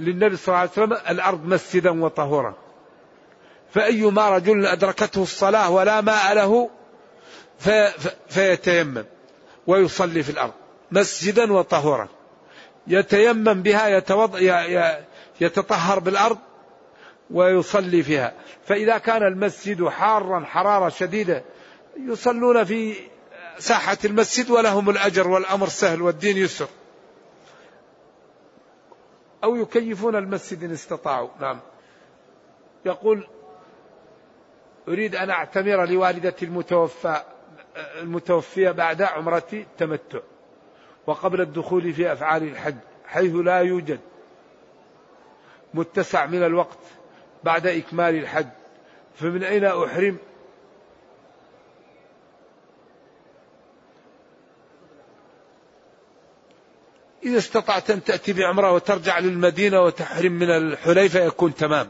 للنبي 0.00 0.36
صلى 0.36 0.48
الله 0.48 0.58
عليه 0.58 0.70
وسلم 0.70 0.92
الأرض 0.92 1.44
مسجدا 1.44 2.02
وطهورا. 2.02 2.54
فأيما 3.74 4.30
رجل 4.30 4.66
أدركته 4.66 5.22
الصلاة 5.22 5.70
ولا 5.70 6.00
ماء 6.00 6.34
له 6.34 6.70
في 7.58 7.92
فيتيمم 8.28 9.04
ويصلي 9.66 10.22
في 10.22 10.30
الأرض 10.30 10.52
مسجدا 10.92 11.52
وطهورا. 11.52 12.08
يتيمم 12.86 13.62
بها 13.62 13.88
يتوض... 13.88 14.36
يتطهر 15.40 15.98
بالأرض 15.98 16.38
ويصلي 17.30 18.02
فيها. 18.02 18.32
فإذا 18.66 18.98
كان 18.98 19.22
المسجد 19.22 19.88
حارا 19.88 20.44
حرارة 20.44 20.88
شديدة 20.88 21.44
يصلون 22.08 22.64
في 22.64 22.94
ساحة 23.58 23.98
المسجد 24.04 24.50
ولهم 24.50 24.90
الأجر 24.90 25.28
والأمر 25.28 25.68
سهل 25.68 26.02
والدين 26.02 26.36
يسر. 26.36 26.66
أو 29.44 29.56
يكيفون 29.56 30.16
المسجد 30.16 30.64
إن 30.64 30.72
استطاعوا. 30.72 31.28
نعم. 31.40 31.60
يقول 32.84 33.26
أريد 34.88 35.16
أن 35.16 35.30
أعتمر 35.30 35.84
لوالدتي 35.86 36.44
المتوفى 36.44 37.22
المتوفية 38.00 38.70
بعد 38.70 39.02
عمرتي 39.02 39.60
التمتع 39.60 40.18
وقبل 41.06 41.40
الدخول 41.40 41.92
في 41.92 42.12
أفعال 42.12 42.42
الحج 42.42 42.76
حيث 43.06 43.34
لا 43.34 43.58
يوجد 43.58 44.00
متسع 45.74 46.26
من 46.26 46.42
الوقت 46.42 46.78
بعد 47.44 47.66
إكمال 47.66 48.14
الحج. 48.14 48.48
فمن 49.14 49.44
أين 49.44 49.64
أحرم 49.64 50.18
إذا 57.22 57.38
استطعت 57.38 57.90
أن 57.90 58.04
تأتي 58.04 58.32
بعمرة 58.32 58.72
وترجع 58.72 59.18
للمدينة 59.18 59.80
وتحرم 59.80 60.32
من 60.32 60.50
الحليفة 60.50 61.20
يكون 61.20 61.54
تمام. 61.54 61.88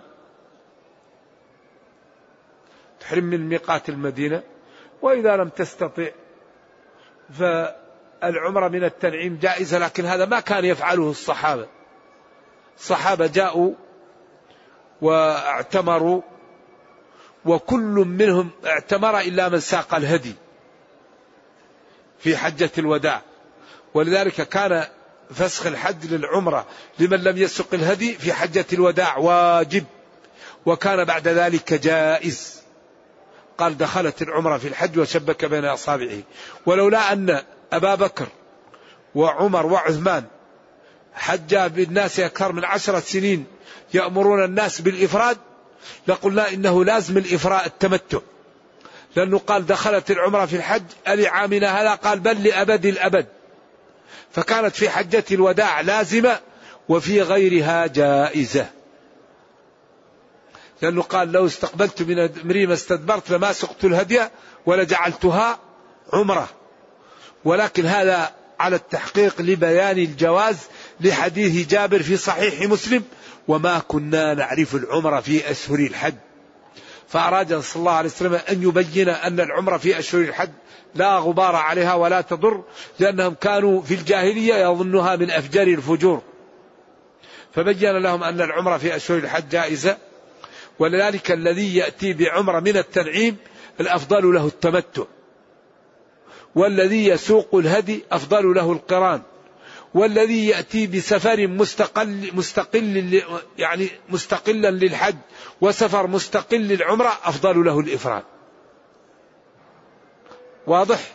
تحرم 3.01 3.25
من 3.25 3.49
ميقات 3.49 3.89
المدينة. 3.89 4.43
وإذا 5.03 5.37
لم 5.37 5.49
تستطع 5.49 6.09
فالعمرة 7.31 8.69
من 8.69 8.85
التنعيم 8.85 9.39
جائزة 9.43 9.79
لكن 9.79 10.05
هذا 10.05 10.25
ما 10.25 10.41
كان 10.41 10.65
يفعله 10.65 11.11
الصحابة. 11.11 11.67
الصحابة 12.77 13.27
جاءوا 13.27 13.75
واعتمروا 15.03 16.23
وكل 17.45 18.05
منهم 18.07 18.51
اعتمر 18.67 19.21
إلا 19.21 19.49
من 19.49 19.61
ساق 19.61 19.95
الهدي 19.95 20.35
في 22.19 22.37
حجة 22.37 22.71
الوداع. 22.79 23.23
ولذلك 23.95 24.49
كان 24.49 24.87
فسخ 25.35 25.67
الحج 25.67 26.07
للعمرة 26.07 26.67
لمن 26.99 27.19
لم 27.19 27.37
يسق 27.39 27.75
الهدي 27.75 28.15
في 28.15 28.33
حجة 28.33 28.67
الوداع 28.73 29.17
واجب. 29.17 29.85
وكان 30.67 31.05
بعد 31.05 31.29
ذلك 31.29 31.75
جائز. 31.75 32.63
قال 33.59 33.79
دخلت 33.79 34.23
العمرة 34.23 34.59
في 34.59 34.69
الحج 34.69 34.99
وشبك 34.99 35.45
بين 35.45 35.65
أصابعه. 35.65 36.19
ولولا 36.67 37.13
أن 37.13 37.43
أبا 37.73 37.95
بكر 37.95 38.27
وعمر 39.15 39.67
وعثمان 39.67 40.25
حجا 41.15 41.67
بالناس 41.67 42.21
أكثر 42.21 42.53
من 42.53 42.65
عشرة 42.65 43.01
سنين 43.01 43.47
يأمرون 43.95 44.45
الناس 44.45 44.81
بالإفراد 44.81 45.39
لقلنا 46.07 46.49
إنه 46.49 46.85
لازم 46.85 47.19
الإفراء 47.19 47.67
التمتع. 47.67 48.19
لأنه 49.17 49.39
قال 49.39 49.67
دخلت 49.67 50.11
العمرة 50.11 50.47
في 50.47 50.57
الحج 50.57 50.83
ألعامنا 51.09 51.83
هذا؟ 51.83 51.95
قال 51.95 52.21
بل 52.21 52.45
لأبد 52.45 52.87
الأبد. 52.87 53.27
فكانت 54.31 54.77
في 54.77 54.89
حجة 54.89 55.25
الوداع 55.33 55.81
لازمة 55.81 56.41
وفي 56.89 57.23
غيرها 57.23 57.87
جائزة. 57.87 58.67
لأنه 60.83 61.03
قال 61.03 61.33
لو 61.33 61.47
استقبلت 61.47 62.03
من 62.03 62.19
أمري 62.19 62.67
ما 62.67 62.75
استدبرت 62.75 63.31
لما 63.31 63.53
سقت 63.53 63.85
الهدي 63.85 64.21
ولجعلتها 64.67 65.59
عمرة. 66.13 66.49
ولكن 67.45 67.87
هذا 67.87 68.33
على 68.61 68.77
التحقيق 68.77 69.41
لبيان 69.41 69.99
الجواز 69.99 70.59
لحديث 71.01 71.69
جابر 71.69 72.03
في 72.03 72.17
صحيح 72.17 72.63
مسلم 72.63 73.05
وما 73.49 73.79
كنا 73.79 74.35
نعرف 74.35 74.75
العمرة 74.75 75.21
في 75.21 75.51
أشهر 75.51 75.79
الحج. 75.79 76.15
فأراد 77.09 77.61
صلى 77.61 77.81
الله 77.81 77.93
عليه 77.93 78.09
وسلم 78.09 78.35
أن 78.35 78.63
يبين 78.63 79.09
أن 79.09 79.41
العمرة 79.41 79.77
في 79.77 79.99
أشهر 79.99 80.21
الحج 80.21 80.51
لا 80.95 81.19
غبار 81.19 81.57
عليها 81.57 81.95
ولا 81.95 82.21
تضر 82.21 82.63
لأنهم 82.99 83.35
كانوا 83.35 83.83
في 83.83 83.95
الجاهلية 83.95 84.55
يظنها 84.55 85.17
من 85.17 85.31
أفجر 85.31 85.63
الفجور. 85.63 86.23
فبين 87.55 87.97
لهم 87.97 88.23
أن 88.23 88.41
العمرة 88.41 88.77
في 88.77 88.97
أشهر 88.97 89.19
الحج 89.19 89.49
جائزة 89.49 89.97
ولذلك 90.79 91.33
الذي 91.33 91.77
يأتي 91.77 92.13
بعمرة 92.13 92.61
من 92.61 92.77
التنعيم 92.77 93.37
الأفضل 93.81 94.35
له 94.35 94.47
التمتع 94.47 95.03
والذي 96.55 97.07
يسوق 97.07 97.55
الهدي 97.55 98.05
أفضل 98.13 98.55
له 98.55 98.73
القران. 98.73 99.23
والذي 99.95 100.49
يأتي 100.49 100.87
بسفر 100.87 101.47
مستقل 101.47 102.31
مستقل 102.33 103.23
يعني 103.59 103.89
مستقلا 104.09 104.71
للحج 104.71 105.17
وسفر 105.61 106.07
مستقل 106.07 106.61
للعمرة 106.61 107.19
أفضل 107.25 107.65
له 107.65 107.81
الإفراد. 107.81 108.23
واضح؟ 110.67 111.15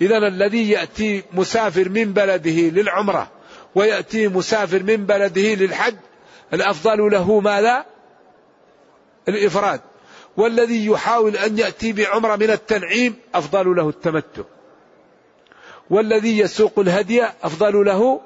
إذا 0.00 0.18
الذي 0.18 0.70
يأتي 0.70 1.22
مسافر 1.32 1.88
من 1.88 2.12
بلده 2.12 2.50
للعمرة 2.50 3.30
ويأتي 3.74 4.28
مسافر 4.28 4.82
من 4.82 5.06
بلده 5.06 5.54
للحج 5.54 5.96
الأفضل 6.52 7.10
له 7.10 7.40
ماذا؟ 7.40 7.84
الإفراد. 9.28 9.80
والذي 10.36 10.86
يحاول 10.86 11.36
أن 11.36 11.58
يأتي 11.58 11.92
بعمرة 11.92 12.36
من 12.36 12.50
التنعيم 12.50 13.16
أفضل 13.34 13.76
له 13.76 13.88
التمتع. 13.88 14.42
والذي 15.90 16.38
يسوق 16.38 16.78
الهدي 16.78 17.24
أفضل 17.24 17.84
له 17.84 18.20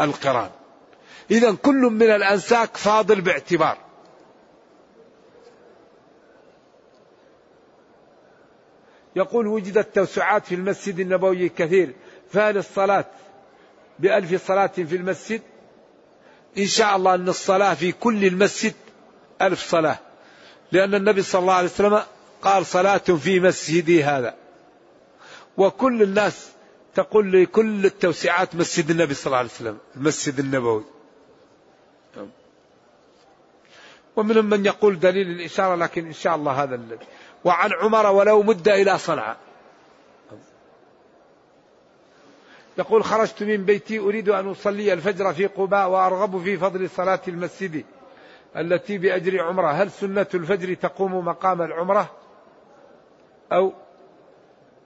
القران. 0.00 0.50
إذا 1.30 1.52
كل 1.54 1.74
من 1.74 2.10
الأنساك 2.10 2.76
فاضل 2.76 3.20
باعتبار. 3.20 3.78
يقول 9.16 9.46
وجدت 9.46 9.94
توسعات 9.94 10.46
في 10.46 10.54
المسجد 10.54 11.00
النبوي 11.00 11.48
كثير. 11.48 11.94
فهل 12.32 12.56
الصلاة 12.56 13.04
بألف 13.98 14.46
صلاة 14.46 14.66
في 14.66 14.96
المسجد؟ 14.96 15.42
إن 16.58 16.66
شاء 16.66 16.96
الله 16.96 17.14
أن 17.14 17.28
الصلاة 17.28 17.74
في 17.74 17.92
كل 17.92 18.24
المسجد 18.24 18.74
ألف 19.42 19.70
صلاة. 19.70 19.98
لأن 20.72 20.94
النبي 20.94 21.22
صلى 21.22 21.40
الله 21.40 21.54
عليه 21.54 21.68
وسلم 21.68 22.02
قال 22.42 22.66
صلاة 22.66 22.98
في 22.98 23.40
مسجدي 23.40 24.04
هذا. 24.04 24.34
وكل 25.56 26.02
الناس 26.02 26.50
تقول 26.94 27.42
لكل 27.42 27.86
التوسعات 27.86 28.54
مسجد 28.54 28.90
النبي 28.90 29.14
صلى 29.14 29.26
الله 29.26 29.38
عليه 29.38 29.48
وسلم 29.48 29.78
المسجد 29.96 30.38
النبوي. 30.38 30.84
ومنهم 34.16 34.44
من 34.44 34.66
يقول 34.66 35.00
دليل 35.00 35.30
الإشارة 35.30 35.74
لكن 35.74 36.06
إن 36.06 36.12
شاء 36.12 36.36
الله 36.36 36.62
هذا 36.62 36.74
الذي. 36.74 37.06
وعن 37.44 37.72
عمر 37.72 38.06
ولو 38.06 38.42
مد 38.42 38.68
إلى 38.68 38.98
صنعاء 38.98 39.36
يقول 42.78 43.04
خرجت 43.04 43.42
من 43.42 43.64
بيتي 43.64 43.98
أريد 43.98 44.28
أن 44.28 44.50
أصلي 44.50 44.92
الفجر 44.92 45.32
في 45.32 45.46
قباء 45.46 45.88
وأرغب 45.88 46.42
في 46.42 46.56
فضل 46.56 46.90
صلاة 46.90 47.20
المسجد 47.28 47.84
التي 48.56 48.98
بأجر 48.98 49.42
عمرة. 49.42 49.70
هل 49.70 49.90
سنة 49.90 50.26
الفجر 50.34 50.74
تقوم 50.74 51.24
مقام 51.24 51.62
العمرة؟ 51.62 52.10
أو 53.52 53.72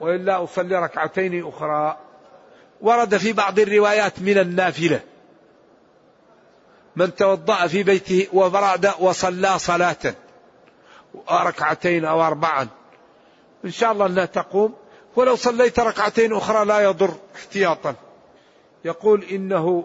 وإلا 0.01 0.45
أصلي 0.45 0.79
ركعتين 0.79 1.47
أخرى؟ 1.47 1.99
ورد 2.81 3.17
في 3.17 3.33
بعض 3.33 3.59
الروايات 3.59 4.21
من 4.21 4.39
النافلة. 4.39 5.01
من 6.97 7.15
توضأ 7.15 7.67
في 7.67 7.83
بيته 7.83 8.27
وبرد 8.33 8.91
وصلى 8.99 9.59
صلاة 9.59 10.15
ركعتين 11.31 12.05
أو 12.05 12.23
أربعا. 12.23 12.69
إن 13.65 13.71
شاء 13.71 13.93
الله 13.93 14.07
أنها 14.07 14.25
تقوم. 14.25 14.75
ولو 15.17 15.37
صليت 15.37 15.81
ركعتين 15.81 16.33
أخرى 16.33 16.65
لا 16.65 16.81
يضر 16.81 17.15
احتياطا. 17.37 17.95
يقول 18.85 19.25
إنه 19.25 19.85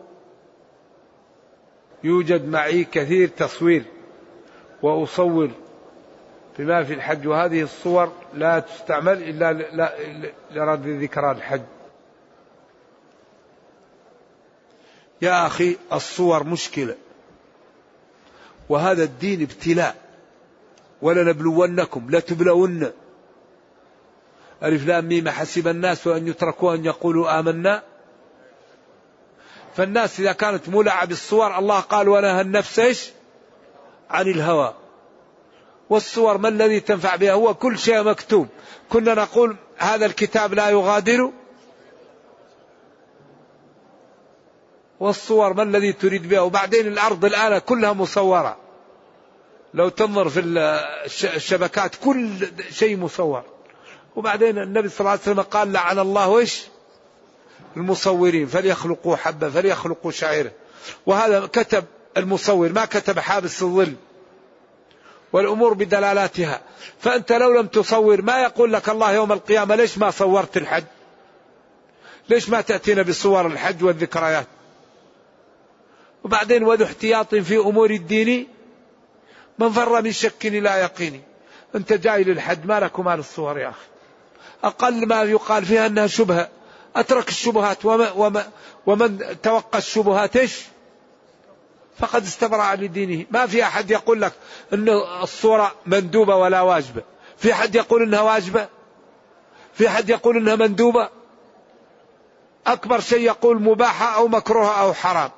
يوجد 2.03 2.45
معي 2.45 2.83
كثير 2.83 3.27
تصوير 3.27 3.83
وأصور 4.81 5.51
بما 6.59 6.83
في 6.83 6.93
الحج. 6.93 7.27
وهذه 7.27 7.61
الصور 7.61 8.11
لا 8.33 8.59
تستعمل 8.59 9.23
إلا 9.23 9.93
لرد 10.51 10.87
ذكرى 10.87 11.31
الحج. 11.31 11.61
يا 15.21 15.47
أخي 15.47 15.77
الصور 15.93 16.43
مشكلة. 16.43 16.95
وهذا 18.69 19.03
الدين 19.03 19.41
ابتلاء. 19.41 19.95
ولنبلونكم 21.01 22.07
لتبلون. 22.09 22.91
ألف 24.63 24.87
لام 24.87 25.07
ميم 25.07 25.29
حسب 25.29 25.67
الناس 25.67 26.07
أن 26.07 26.27
يتركوا 26.27 26.75
أن 26.75 26.85
يقولوا 26.85 27.39
آمنا. 27.39 27.83
فالناس 29.75 30.19
إذا 30.19 30.31
كانت 30.31 30.69
مولعة 30.69 31.05
بالصور 31.05 31.59
الله 31.59 31.79
قال 31.79 32.09
ونهى 32.09 32.41
النفس 32.41 32.79
إيش؟ 32.79 33.09
عن 34.09 34.27
الهوى. 34.27 34.73
والصور 35.89 36.37
ما 36.37 36.49
الذي 36.49 36.79
تنفع 36.79 37.15
بها؟ 37.15 37.31
هو 37.31 37.53
كل 37.53 37.79
شيء 37.79 38.03
مكتوب. 38.03 38.47
كنا 38.89 39.13
نقول 39.13 39.55
هذا 39.77 40.05
الكتاب 40.05 40.53
لا 40.53 40.69
يغادر 40.69 41.31
والصور 44.99 45.53
ما 45.53 45.63
الذي 45.63 45.93
تريد 45.93 46.29
بها. 46.29 46.39
وبعدين 46.39 46.87
الأرض 46.87 47.25
الآن 47.25 47.57
كلها 47.57 47.93
مصورة. 47.93 48.57
لو 49.73 49.89
تنظر 49.89 50.29
في 50.29 50.39
الشبكات 51.35 51.95
كل 51.95 52.47
شيء 52.71 52.97
مصور. 52.97 53.43
وبعدين 54.15 54.57
النبي 54.57 54.89
صلى 54.89 54.99
الله 54.99 55.11
عليه 55.11 55.21
وسلم 55.21 55.41
قال 55.41 55.73
لعن 55.73 55.99
الله 55.99 56.39
إيش؟ 56.39 56.63
المصورين. 57.77 58.47
فليخلقوا 58.47 59.15
حبة 59.15 59.49
فليخلقوا 59.49 60.11
شعيرة 60.11 60.51
وهذا 61.05 61.45
كتب 61.45 61.85
المصور 62.17 62.71
ما 62.71 62.85
كتب 62.85 63.19
حابس 63.19 63.63
الظل. 63.63 63.93
والأمور 65.33 65.73
بدلالاتها. 65.73 66.61
فأنت 66.99 67.31
لو 67.31 67.59
لم 67.59 67.67
تصور 67.67 68.21
ما 68.21 68.41
يقول 68.41 68.73
لك 68.73 68.89
الله 68.89 69.11
يوم 69.11 69.31
القيامة 69.31 69.75
ليش 69.75 69.97
ما 69.97 70.11
صورت 70.11 70.57
الحج؟ 70.57 70.83
ليش 72.29 72.49
ما 72.49 72.61
تأتينا 72.61 73.01
بصور 73.01 73.47
الحج 73.47 73.83
والذكريات؟ 73.83 74.47
وبعدين 76.23 76.63
وذو 76.63 76.85
احتياط 76.85 77.35
في 77.35 77.57
أمور 77.57 77.91
الدين 77.91 78.47
من 79.59 79.69
فر 79.71 80.01
من 80.01 80.11
شك 80.11 80.45
إلى 80.45 80.69
يقين. 80.69 81.23
أنت 81.75 81.93
جاي 81.93 82.23
للحج 82.23 82.65
ما 82.65 82.79
لك 82.79 82.99
مال 82.99 83.19
الصور 83.19 83.59
يا 83.59 83.69
أخي. 83.69 83.85
أقل 84.63 85.07
ما 85.07 85.21
يقال 85.23 85.65
فيها 85.65 85.87
أنها 85.87 86.07
شبهة. 86.07 86.49
أترك 86.95 87.29
الشبهات 87.29 87.85
وما 87.85 88.11
وما 88.11 88.47
ومن 88.85 89.41
توقى 89.43 89.77
الشبهات 89.77 90.37
إيش؟ 90.37 90.61
فقد 91.99 92.23
استبرأ 92.23 92.75
لدينه. 92.75 93.25
ما 93.31 93.45
في 93.45 93.63
أحد 93.63 93.91
يقول 93.91 94.21
لك 94.21 94.33
أن 94.73 94.89
الصورة 95.23 95.75
مندوبة 95.85 96.35
ولا 96.35 96.61
واجبة. 96.61 97.01
في 97.37 97.53
أحد 97.53 97.75
يقول 97.75 98.03
أنها 98.03 98.21
واجبة؟ 98.21 98.67
في 99.73 99.87
أحد 99.87 100.09
يقول 100.09 100.37
أنها 100.37 100.55
مندوبة؟ 100.55 101.09
أكبر 102.67 102.99
شيء 102.99 103.19
يقول 103.19 103.61
مباحة 103.61 104.15
أو 104.15 104.27
مكروهة 104.27 104.81
أو 104.81 104.93
حرام. 104.93 105.31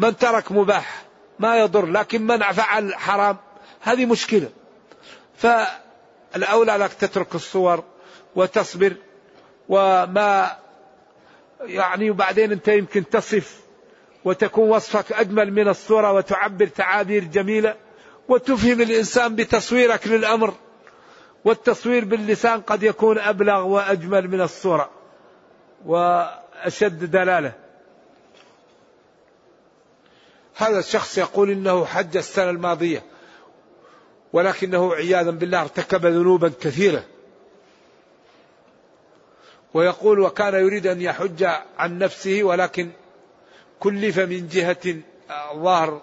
من 0.00 0.16
ترك 0.16 0.52
مباح 0.52 1.02
ما 1.38 1.56
يضر 1.58 1.86
لكن 1.86 2.22
من 2.26 2.38
فعل 2.38 2.94
حرام 2.94 3.36
هذه 3.80 4.06
مشكلة. 4.06 4.48
فالأولى 5.36 6.76
لك 6.76 6.92
تترك 6.92 7.34
الصور 7.34 7.84
وتصبر 8.36 8.92
وما 9.68 10.56
يعني 11.60 12.10
وبعدين 12.10 12.52
أنت 12.52 12.68
يمكن 12.68 13.08
تصف 13.08 13.60
وتكون 14.24 14.68
وصفك 14.68 15.12
أجمل 15.12 15.52
من 15.52 15.68
الصورة 15.68 16.12
وتعبر 16.12 16.66
تعابير 16.66 17.24
جميلة 17.24 17.74
وتفهم 18.28 18.80
الإنسان 18.80 19.34
بتصويرك 19.36 20.06
للأمر 20.06 20.54
والتصوير 21.44 22.04
باللسان 22.04 22.60
قد 22.60 22.82
يكون 22.82 23.18
أبلغ 23.18 23.66
وأجمل 23.66 24.28
من 24.28 24.40
الصورة 24.40 24.90
وأشد 25.86 27.10
دلالة. 27.10 27.52
هذا 30.62 30.78
الشخص 30.78 31.18
يقول 31.18 31.50
إنه 31.50 31.84
حج 31.84 32.16
السنة 32.16 32.50
الماضية 32.50 33.02
ولكنه 34.32 34.94
عياذا 34.94 35.30
بالله 35.30 35.60
ارتكب 35.60 36.06
ذنوبا 36.06 36.52
كثيرة. 36.60 37.04
ويقول 39.74 40.20
وكان 40.20 40.54
يريد 40.54 40.86
أن 40.86 41.00
يحج 41.00 41.44
عن 41.78 41.98
نفسه 41.98 42.42
ولكن 42.42 42.90
كلف 43.80 44.18
من 44.18 44.48
جهة 44.48 44.96
الظاهر 45.52 46.02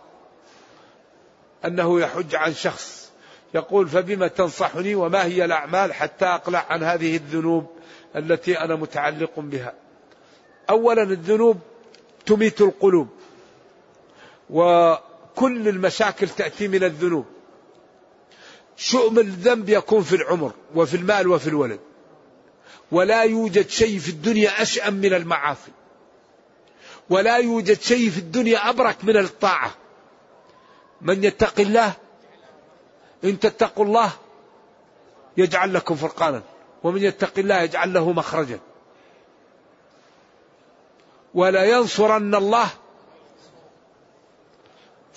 أنه 1.66 2.02
يحج 2.02 2.36
عن 2.36 2.54
شخص. 2.54 3.12
يقول 3.54 3.88
فبما 3.88 4.28
تنصحني 4.28 4.96
وما 4.96 5.26
هي 5.26 5.46
الأعمال 5.46 5.94
حتى 5.94 6.26
أقلع 6.26 6.66
عن 6.70 6.84
هذه 6.84 7.16
الذنوب 7.16 7.68
التي 8.16 8.60
أنا 8.60 8.76
متعلق 8.76 9.32
بها. 9.38 9.74
أولا 10.70 11.04
الذنوب 11.04 11.60
تميت 12.26 12.62
القلوب. 12.62 13.17
وكل 14.50 15.68
المشاكل 15.68 16.30
تأتي 16.30 16.68
من 16.68 16.84
الذنوب. 16.84 17.26
شؤم 18.78 19.20
الذنب 19.20 19.70
يكون 19.70 20.04
في 20.04 20.16
العمر 20.16 20.52
وفي 20.76 20.98
المال 20.98 21.28
وفي 21.28 21.48
الولد. 21.48 21.80
ولا 22.92 23.24
يوجد 23.24 23.70
شيء 23.70 24.00
في 24.00 24.10
الدنيا 24.10 24.62
أشأم 24.62 24.94
من 24.94 25.14
المعاصي. 25.14 25.72
ولا 27.10 27.38
يوجد 27.38 27.82
شيء 27.82 28.10
في 28.10 28.18
الدنيا 28.18 28.70
أبرك 28.70 28.98
من 29.04 29.18
الطاعة. 29.18 29.72
من 31.02 31.24
يتق 31.24 31.60
الله 31.60 31.94
إن 33.24 33.40
تتقوا 33.40 33.86
الله 33.86 34.12
يجعل 35.38 35.74
لكم 35.74 35.96
فرقانا. 35.96 36.42
ومن 36.84 37.04
يتق 37.04 37.34
الله 37.38 37.62
يجعل 37.62 37.94
له 37.94 38.12
مخرجا. 38.12 38.60
ولا 41.34 41.64
ينصرن 41.64 42.36
الله 42.36 42.70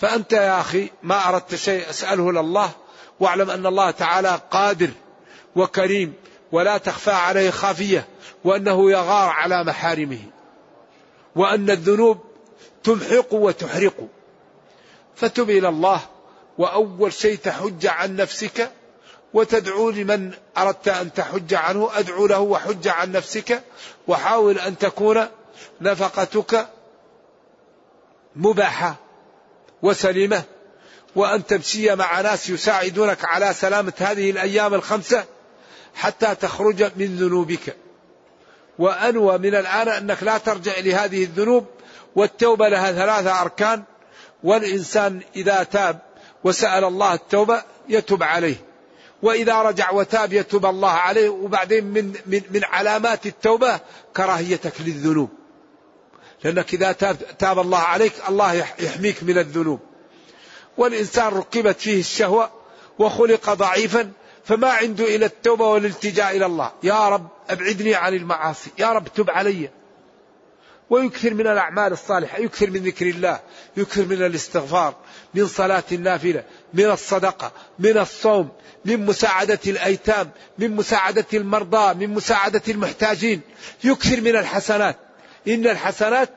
فأنت 0.00 0.32
يا 0.32 0.60
أخي 0.60 0.90
ما 1.02 1.28
أردت 1.28 1.54
شيء 1.54 1.90
أسأله 1.90 2.32
لله 2.32 2.70
واعلم 3.20 3.50
أن 3.50 3.66
الله 3.66 3.90
تعالى 3.90 4.40
قادر 4.50 4.90
وكريم 5.56 6.14
ولا 6.52 6.78
تخفى 6.78 7.10
عليه 7.10 7.50
خافية 7.50 8.08
وأنه 8.44 8.90
يغار 8.90 9.28
على 9.28 9.64
محارمه 9.64 10.18
وأن 11.36 11.70
الذنوب 11.70 12.18
تمحق 12.84 13.34
وتحرق. 13.34 14.08
فتب 15.16 15.50
إلى 15.50 15.68
الله 15.68 16.00
وأول 16.58 17.12
شيء 17.12 17.36
تحج 17.36 17.86
عن 17.86 18.16
نفسك 18.16 18.70
وتدعو 19.34 19.90
لمن 19.90 20.32
أردت 20.58 20.88
أن 20.88 21.12
تحج 21.12 21.54
عنه 21.54 21.90
أدعو 21.94 22.26
له 22.26 22.40
وحج 22.40 22.88
عن 22.88 23.12
نفسك 23.12 23.62
وحاول 24.08 24.58
أن 24.58 24.78
تكون 24.78 25.26
نفقتك 25.80 26.68
مباحة. 28.36 29.09
وسليمة 29.82 30.42
وأن 31.16 31.46
تمشي 31.46 31.94
مع 31.94 32.20
ناس 32.20 32.50
يساعدونك 32.50 33.24
على 33.24 33.54
سلامة 33.54 33.92
هذه 33.98 34.30
الأيام 34.30 34.74
الخمسة 34.74 35.24
حتى 35.94 36.34
تخرج 36.34 36.82
من 36.96 37.16
ذنوبك. 37.16 37.76
وأنوى 38.78 39.38
من 39.38 39.54
الآن 39.54 39.88
أنك 39.88 40.22
لا 40.22 40.38
ترجع 40.38 40.78
لهذه 40.78 41.24
الذنوب 41.24 41.66
والتوبة 42.16 42.68
لها 42.68 42.92
ثلاثة 42.92 43.40
أركان. 43.40 43.82
والإنسان 44.42 45.20
إذا 45.36 45.62
تاب 45.62 45.98
وسأل 46.44 46.84
الله 46.84 47.14
التوبة 47.14 47.62
يتوب 47.88 48.22
عليه. 48.22 48.56
وإذا 49.22 49.62
رجع 49.62 49.90
وتاب 49.90 50.32
يتوب 50.32 50.66
الله 50.66 50.90
عليه. 50.90 51.28
وبعدين 51.28 51.84
من, 51.84 52.14
من, 52.26 52.42
من 52.50 52.64
علامات 52.64 53.26
التوبة 53.26 53.80
كراهيتك 54.16 54.72
للذنوب. 54.80 55.39
لأنك 56.44 56.74
إذا 56.74 56.92
تاب, 57.38 57.58
الله 57.58 57.78
عليك 57.78 58.12
الله 58.28 58.54
يحميك 58.78 59.22
من 59.22 59.38
الذنوب. 59.38 59.80
والإنسان 60.76 61.26
ركبت 61.26 61.80
فيه 61.80 62.00
الشهوة 62.00 62.50
وخلق 62.98 63.52
ضعيفا 63.52 64.12
فما 64.44 64.68
عنده 64.68 65.04
إلى 65.04 65.26
التوبة 65.26 65.66
والالتجاء 65.66 66.36
إلى 66.36 66.46
الله. 66.46 66.72
يا 66.82 67.08
رب 67.08 67.28
أبعدني 67.50 67.94
عن 67.94 68.14
المعاصي. 68.14 68.70
يا 68.78 68.92
رب 68.92 69.08
تب 69.08 69.30
علي. 69.30 69.70
ويكثر 70.90 71.34
من 71.34 71.46
الأعمال 71.46 71.92
الصالحة 71.92 72.38
يكثر 72.38 72.70
من 72.70 72.82
ذكر 72.82 73.06
الله 73.06 73.40
يكثر 73.76 74.06
من 74.06 74.22
الاستغفار 74.22 74.94
من 75.34 75.46
صلاة 75.46 75.84
النافلة 75.92 76.44
من 76.74 76.84
الصدقة 76.84 77.52
من 77.78 77.98
الصوم 77.98 78.48
من 78.84 79.06
مساعدة 79.06 79.58
الأيتام 79.66 80.30
من 80.58 80.76
مساعدة 80.76 81.26
المرضى 81.34 82.06
من 82.06 82.14
مساعدة 82.14 82.62
المحتاجين. 82.68 83.40
يكثر 83.84 84.20
من 84.20 84.36
الحسنات. 84.36 84.96
إن 85.48 85.66
الحسنات 85.66 86.30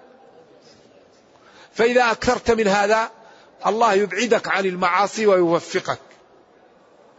فإذا 1.73 2.11
أكثرت 2.11 2.51
من 2.51 2.67
هذا 2.67 3.11
الله 3.65 3.93
يبعدك 3.93 4.47
عن 4.47 4.65
المعاصي 4.65 5.27
ويوفقك. 5.27 5.99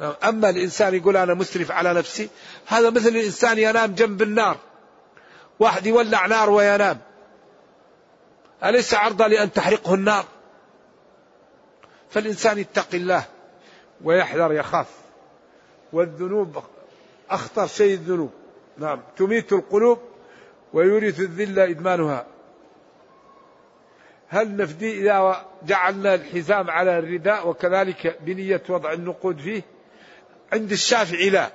أما 0.00 0.50
الإنسان 0.50 0.94
يقول 0.94 1.16
أنا 1.16 1.34
مسرف 1.34 1.70
على 1.70 1.94
نفسي 1.94 2.28
هذا 2.66 2.90
مثل 2.90 3.08
الإنسان 3.08 3.58
ينام 3.58 3.94
جنب 3.94 4.22
النار. 4.22 4.56
واحد 5.58 5.86
يولع 5.86 6.26
نار 6.26 6.50
وينام. 6.50 6.98
أليس 8.64 8.94
عرضة 8.94 9.26
لأن 9.26 9.52
تحرقه 9.52 9.94
النار؟ 9.94 10.24
فالإنسان 12.10 12.58
يتقي 12.58 12.96
الله 12.96 13.24
ويحذر 14.04 14.52
يخاف. 14.52 14.86
والذنوب 15.92 16.62
أخطر 17.30 17.66
شيء 17.66 17.94
الذنوب. 17.94 18.30
نعم. 18.78 19.02
تميت 19.16 19.52
القلوب 19.52 19.98
ويورث 20.74 21.20
الذل 21.20 21.58
إدمانها. 21.58 22.26
هل 24.28 24.56
نفدي 24.56 25.00
إذا 25.00 25.46
جعلنا 25.62 26.14
الحزام 26.14 26.70
على 26.70 26.98
الرداء 26.98 27.48
وكذلك 27.48 28.18
بنية 28.20 28.62
وضع 28.68 28.92
النقود 28.92 29.40
فيه؟ 29.40 29.62
عند 30.52 30.72
الشافعي 30.72 31.30
لا. 31.30 31.50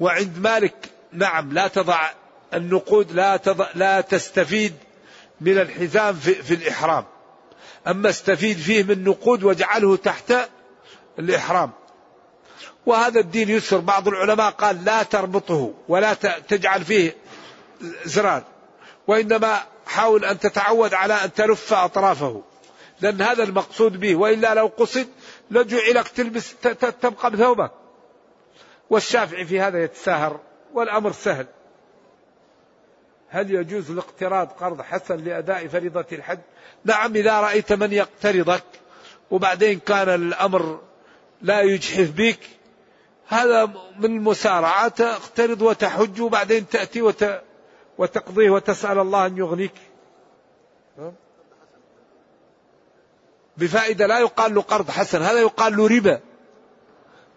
وعند 0.00 0.38
مالك 0.38 0.74
نعم 1.12 1.52
لا 1.52 1.68
تضع 1.68 2.10
النقود 2.54 3.12
لا 3.12 3.36
تضع 3.36 3.68
لا 3.74 4.00
تستفيد 4.00 4.74
من 5.40 5.58
الحزام 5.58 6.14
في, 6.14 6.34
في 6.34 6.54
الإحرام. 6.54 7.04
أما 7.86 8.08
استفيد 8.08 8.56
فيه 8.56 8.82
من 8.82 9.04
نقود 9.04 9.44
واجعله 9.44 9.96
تحت 9.96 10.34
الإحرام. 11.18 11.70
وهذا 12.86 13.20
الدين 13.20 13.48
يسر. 13.48 13.78
بعض 13.78 14.08
العلماء 14.08 14.50
قال 14.50 14.84
لا 14.84 15.02
تربطه 15.02 15.74
ولا 15.88 16.14
تجعل 16.48 16.84
فيه 16.84 17.14
زرار 18.04 18.42
وإنما 19.06 19.62
حاول 19.86 20.24
أن 20.24 20.38
تتعود 20.38 20.94
على 20.94 21.14
أن 21.14 21.32
تلف 21.32 21.72
أطرافه 21.72 22.42
لأن 23.00 23.22
هذا 23.22 23.42
المقصود 23.42 24.00
به 24.00 24.16
وإلا 24.16 24.54
لو 24.54 24.66
قصد 24.66 25.08
لجعلك 25.50 26.08
تلبس 26.08 26.54
تبقى 27.02 27.30
بثوبك 27.30 27.70
والشافعي 28.90 29.44
في 29.44 29.60
هذا 29.60 29.82
يتساهر 29.84 30.40
والأمر 30.72 31.12
سهل. 31.12 31.46
هل 33.28 33.54
يجوز 33.54 33.90
الاقتراض 33.90 34.48
قرض 34.48 34.82
حسن 34.82 35.16
لأداء 35.16 35.68
فريضة 35.68 36.06
الحج؟ 36.12 36.38
نعم 36.84 37.16
إذا 37.16 37.40
رأيت 37.40 37.72
من 37.72 37.92
يقترضك 37.92 38.64
وبعدين 39.30 39.78
كان 39.78 40.08
الأمر 40.08 40.80
لا 41.42 41.60
يجحف 41.60 42.10
بك 42.10 42.38
هذا 43.28 43.66
من 43.98 44.04
المسارعة 44.04 44.88
تقترض 44.88 45.62
وتحج 45.62 46.20
وبعدين 46.20 46.68
تأتي 46.68 47.02
وت... 47.02 47.24
وتقضيه 47.98 48.50
وتسأل 48.50 48.98
الله 48.98 49.26
أن 49.26 49.36
يغنيك. 49.36 49.74
بفائدة 53.56 54.06
لا 54.06 54.18
يقال 54.18 54.54
له 54.54 54.62
قرض 54.62 54.90
حسن 54.90 55.22
هذا 55.22 55.40
يقال 55.40 55.76
له 55.76 55.88
ربا. 55.88 56.20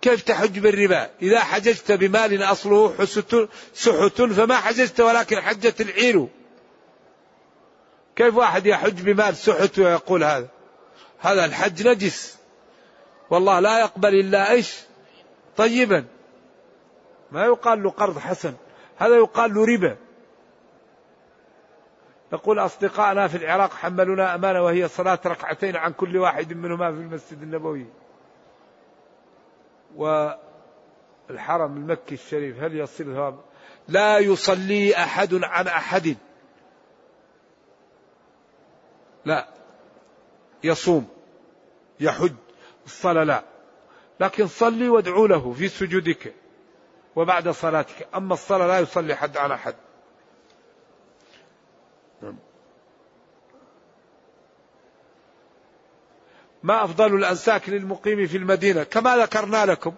كيف 0.01 0.21
تحج 0.21 0.59
بالربا؟ 0.59 1.09
إذا 1.21 1.39
حججت 1.39 1.91
بمال 1.91 2.43
أصله 2.43 3.05
سحت 3.73 4.21
فما 4.21 4.55
حججت 4.55 4.99
ولكن 4.99 5.41
حجت 5.41 5.81
العير. 5.81 6.27
كيف 8.15 8.35
واحد 8.35 8.65
يحج 8.65 9.01
بمال 9.01 9.35
سحت 9.35 9.79
ويقول 9.79 10.23
هذا؟ 10.23 10.47
هذا 11.19 11.45
الحج 11.45 11.87
نجس. 11.87 12.37
والله 13.29 13.59
لا 13.59 13.79
يقبل 13.79 14.19
إلا 14.19 14.51
إيش؟ 14.51 14.75
طيبا. 15.57 16.05
ما 17.31 17.45
يقال 17.45 17.83
له 17.83 17.89
قرض 17.89 18.19
حسن 18.19 18.53
هذا 18.97 19.15
يقال 19.15 19.53
له 19.53 19.65
ربا. 19.65 19.97
يقول 22.33 22.59
أصدقائنا 22.59 23.27
في 23.27 23.37
العراق 23.37 23.73
حملونا 23.73 24.35
أمانة 24.35 24.61
وهي 24.61 24.87
صلاة 24.87 25.19
ركعتين 25.25 25.75
عن 25.75 25.93
كل 25.93 26.17
واحد 26.17 26.53
منهما 26.53 26.91
في 26.91 26.97
المسجد 26.97 27.41
النبوي. 27.41 27.85
والحرم 29.95 31.77
المكي 31.77 32.15
الشريف 32.15 32.63
هل 32.63 32.77
يصل 32.77 33.35
لا 33.87 34.17
يصلي 34.17 34.95
أحد 34.95 35.43
عن 35.43 35.67
أحد. 35.67 36.17
لا. 39.25 39.47
يصوم 40.63 41.07
يحج 41.99 42.33
الصلاة 42.85 43.23
لا. 43.23 43.43
لكن 44.19 44.47
صلي 44.47 44.89
وادعو 44.89 45.25
له 45.25 45.53
في 45.53 45.67
سجودك 45.67 46.33
وبعد 47.15 47.49
صلاتك. 47.49 48.07
أما 48.15 48.33
الصلاة 48.33 48.67
لا 48.67 48.79
يصلي 48.79 49.15
حد 49.15 49.37
على 49.37 49.57
حد 49.57 49.75
نعم. 49.75 49.88
ما 56.63 56.83
أفضل 56.83 57.15
الأنساك 57.15 57.69
للمقيم 57.69 58.27
في 58.27 58.37
المدينة؟ 58.37 58.83
كما 58.83 59.17
ذكرنا 59.17 59.65
لكم. 59.65 59.93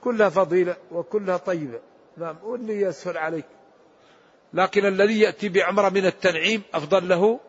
كلها 0.00 0.28
فضيلة 0.28 0.76
وكلها 0.92 1.36
طيبة. 1.36 1.80
نعم 2.16 2.36
واللي 2.42 2.80
يسهل 2.80 3.18
عليك. 3.18 3.44
لكن 4.54 4.86
الذي 4.86 5.20
يأتي 5.20 5.48
بعمرة 5.48 5.88
من 5.88 6.06
التنعيم 6.06 6.62
أفضل 6.74 7.08
له 7.08 7.40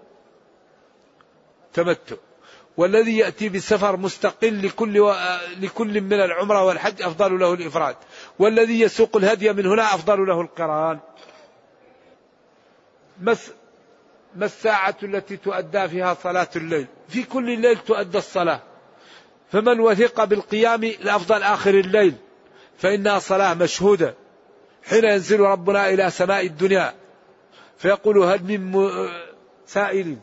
تمتع. 1.73 2.15
والذي 2.77 3.17
يأتي 3.17 3.49
بسفر 3.49 3.97
مستقل 3.97 4.65
لكل 4.65 4.99
و... 4.99 5.15
لكل 5.59 6.01
من 6.01 6.13
العمرة 6.13 6.65
والحج 6.65 7.01
أفضل 7.01 7.39
له 7.39 7.53
الإفراد. 7.53 7.95
والذي 8.39 8.79
يسوق 8.79 9.17
الهدي 9.17 9.53
من 9.53 9.65
هنا 9.65 9.83
أفضل 9.83 10.27
له 10.27 10.41
القران. 10.41 10.99
ما 13.21 14.45
الساعة 14.45 14.95
التي 15.03 15.37
تؤدى 15.37 15.87
فيها 15.87 16.13
صلاة 16.13 16.47
الليل. 16.55 16.87
في 17.07 17.23
كل 17.23 17.49
الليل 17.49 17.77
تؤدى 17.77 18.17
الصلاة. 18.17 18.61
فمن 19.51 19.79
وثق 19.79 20.23
بالقيام 20.23 20.83
الأفضل 20.83 21.43
آخر 21.43 21.69
الليل 21.69 22.15
فإنها 22.77 23.19
صلاة 23.19 23.53
مشهودة. 23.53 24.15
حين 24.89 25.03
ينزل 25.03 25.39
ربنا 25.39 25.89
إلى 25.89 26.09
سماء 26.09 26.45
الدنيا 26.45 26.93
فيقول 27.77 28.17
هل 28.17 28.43
من 28.43 28.89
سائل. 29.65 30.17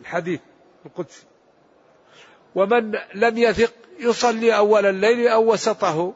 الحديث 0.00 0.40
القدسي. 0.86 1.22
ومن 2.54 2.92
لم 3.14 3.38
يثق 3.38 3.72
يصلي 3.98 4.56
أول 4.56 4.86
الليل 4.86 5.28
أو 5.28 5.52
وسطه. 5.52 6.14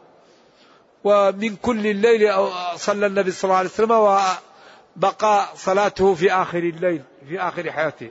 ومن 1.04 1.56
كل 1.56 1.86
الليل 1.86 2.32
صلى 2.76 3.06
النبي 3.06 3.30
صلى 3.30 3.44
الله 3.44 3.56
عليه 3.56 3.68
وسلم 3.68 3.92
وبقى 4.96 5.48
صلاته 5.56 6.14
في 6.14 6.32
آخر 6.32 6.58
الليل 6.58 7.02
في 7.28 7.40
آخر 7.40 7.72
حياته. 7.72 8.10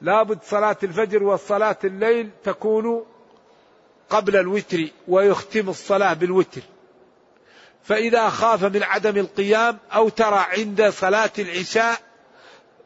لابد 0.00 0.38
صلاة 0.42 0.76
الفجر 0.82 1.22
والصلاة 1.22 1.76
الليل 1.84 2.30
تكون 2.44 3.04
قبل 4.10 4.36
الوتر 4.36 4.78
ويختم 5.08 5.68
الصلاة 5.68 6.12
بالوتر. 6.12 6.60
فإذا 7.82 8.28
خاف 8.28 8.64
من 8.64 8.82
عدم 8.82 9.16
القيام 9.16 9.78
أو 9.94 10.08
ترى 10.08 10.46
عند 10.48 10.88
صلاة 10.88 11.32
العشاء 11.38 12.00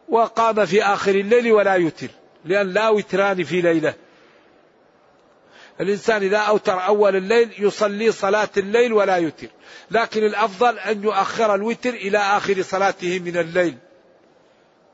وقام 0.09 0.67
في 0.67 0.83
آخر 0.83 1.15
الليل 1.15 1.53
ولا 1.53 1.75
يتر 1.77 2.09
لأن 2.45 2.73
لا 2.73 2.89
وتران 2.89 3.45
في 3.45 3.61
ليلة. 3.61 3.95
الإنسان 5.81 6.23
إذا 6.23 6.39
أوتر 6.39 6.87
أول 6.87 7.17
الليل 7.17 7.55
يصلي 7.59 8.13
صلاة 8.13 8.49
الليل 8.57 8.93
ولا 8.93 9.17
يتر 9.17 9.49
لكن 9.91 10.25
الأفضل 10.25 10.79
أن 10.79 11.05
يؤخر 11.05 11.55
الوتر 11.55 11.91
إلى 11.91 12.19
آخر 12.19 12.63
صلاته 12.63 13.19
من 13.19 13.37
الليل. 13.37 13.79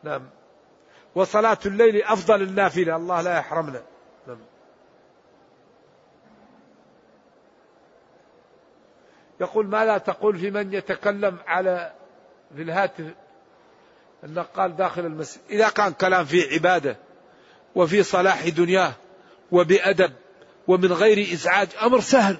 نعم. 0.02 0.22
وصلاة 1.14 1.58
الليل 1.66 2.02
أفضل 2.02 2.42
النافلة. 2.42 2.96
الله 2.96 3.22
لا 3.22 3.38
يحرمنا. 3.38 3.82
نعم. 4.26 4.38
يقول 9.40 9.66
ماذا 9.66 9.98
تقول 9.98 10.38
في 10.38 10.50
من 10.50 10.72
يتكلم 10.74 11.38
على 11.46 11.92
في 12.56 12.62
الهاتف 12.62 13.04
النقال 14.24 14.76
داخل 14.76 15.06
المسجد. 15.06 15.40
إذا 15.50 15.68
كان 15.68 15.92
كلام 15.92 16.24
في 16.24 16.54
عبادة 16.54 16.96
وفي 17.74 18.02
صلاح 18.02 18.48
دنياه 18.48 18.92
وبأدب 19.52 20.12
ومن 20.68 20.92
غير 20.92 21.32
إزعاج 21.32 21.68
أمر 21.82 22.00
سهل. 22.00 22.36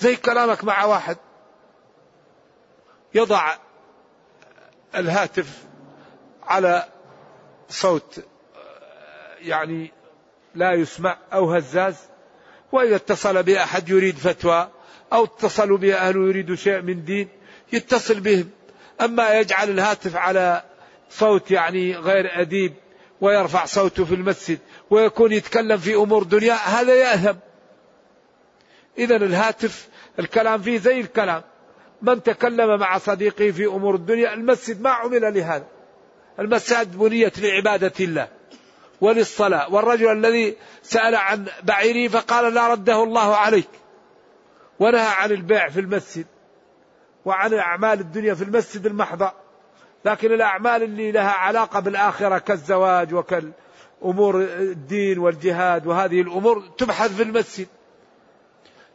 زي 0.00 0.16
كلامك 0.16 0.64
مع 0.64 0.84
واحد 0.84 1.16
يضع 3.14 3.56
الهاتف 4.94 5.64
على 6.42 6.88
صوت 7.68 8.24
يعني 9.40 9.92
لا 10.54 10.72
يسمع 10.72 11.18
أو 11.32 11.52
هزاز 11.52 11.96
وإذا 12.72 12.96
اتصل 12.96 13.42
بأحد 13.42 13.88
يريد 13.88 14.16
فتوى 14.16 14.68
أو 15.12 15.24
اتصلوا 15.24 15.78
بأهل 15.78 16.16
يريد 16.16 16.54
شيء 16.54 16.80
من 16.80 17.04
دين 17.04 17.28
يتصل 17.72 18.20
بهم. 18.20 18.50
أما 19.00 19.38
يجعل 19.38 19.70
الهاتف 19.70 20.16
على 20.16 20.62
صوت 21.10 21.50
يعني 21.50 21.96
غير 21.96 22.40
أديب 22.40 22.74
ويرفع 23.20 23.64
صوته 23.64 24.04
في 24.04 24.14
المسجد 24.14 24.58
ويكون 24.90 25.32
يتكلم 25.32 25.76
في 25.78 25.94
أمور 25.94 26.22
دنيا 26.22 26.54
هذا 26.54 26.94
يأثم 26.94 27.38
إذا 28.98 29.16
الهاتف 29.16 29.88
الكلام 30.18 30.62
فيه 30.62 30.78
زي 30.78 31.00
الكلام. 31.00 31.42
من 32.02 32.22
تكلم 32.22 32.78
مع 32.78 32.98
صديقه 32.98 33.50
في 33.50 33.66
أمور 33.66 33.94
الدنيا 33.94 34.34
المسجد 34.34 34.80
ما 34.80 34.90
عمل 34.90 35.34
لهذا. 35.34 35.66
المساجد 36.38 36.98
بنيت 36.98 37.38
لعبادة 37.38 37.92
الله 38.00 38.28
وللصلاة. 39.00 39.74
والرجل 39.74 40.12
الذي 40.12 40.56
سأل 40.82 41.14
عن 41.14 41.46
بعيره 41.62 42.10
فقال 42.10 42.54
لا 42.54 42.68
رده 42.68 43.02
الله 43.02 43.36
عليك. 43.36 43.68
ونهى 44.80 45.06
عن 45.06 45.30
البيع 45.30 45.68
في 45.68 45.80
المسجد 45.80 46.26
وعن 47.24 47.54
أعمال 47.54 48.00
الدنيا 48.00 48.34
في 48.34 48.44
المسجد 48.44 48.86
المحضة 48.86 49.32
لكن 50.04 50.32
الأعمال 50.32 50.82
اللي 50.82 51.12
لها 51.12 51.30
علاقة 51.30 51.80
بالآخرة 51.80 52.38
كالزواج 52.38 53.12
وكالأمور 54.00 54.42
الدين 54.42 55.18
والجهاد 55.18 55.86
وهذه 55.86 56.20
الأمور 56.20 56.62
تبحث 56.78 57.16
في 57.16 57.22
المسجد. 57.22 57.66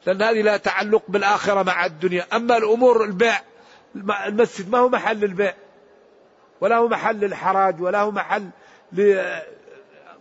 لأن 0.06 0.22
هذه 0.22 0.42
لا 0.42 0.58
تعلق 0.58 1.04
بالآخرة 1.08 1.64
مع 1.64 1.86
الدنيا. 1.86 2.26
أما 2.34 2.58
الأمور 2.58 3.04
البيع 3.04 3.42
المسجد 4.26 4.70
ما 4.70 4.78
هو 4.78 4.90
محل 4.90 5.24
البيع. 5.24 5.54
ولا 6.62 6.78
هو 6.78 6.88
محل 6.88 7.24
الحراج 7.24 7.82
ولا 7.82 8.02
هو 8.02 8.12
محل 8.12 8.50
ل... 8.94 9.24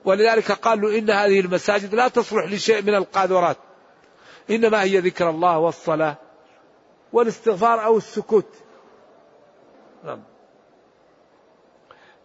ولذلك 0.04 0.52
قالوا 0.52 0.98
إن 0.98 1.10
هذه 1.10 1.40
المساجد 1.40 1.94
لا 1.94 2.08
تصلح 2.08 2.44
لشيء 2.44 2.82
من 2.82 2.94
القاذورات. 2.94 3.56
إنما 4.50 4.82
هي 4.82 4.98
ذكر 4.98 5.30
الله 5.30 5.58
والصلاة 5.58 6.16
والاستغفار 7.12 7.84
أو 7.84 7.96
السكوت. 7.96 8.54
نعم. 10.04 10.22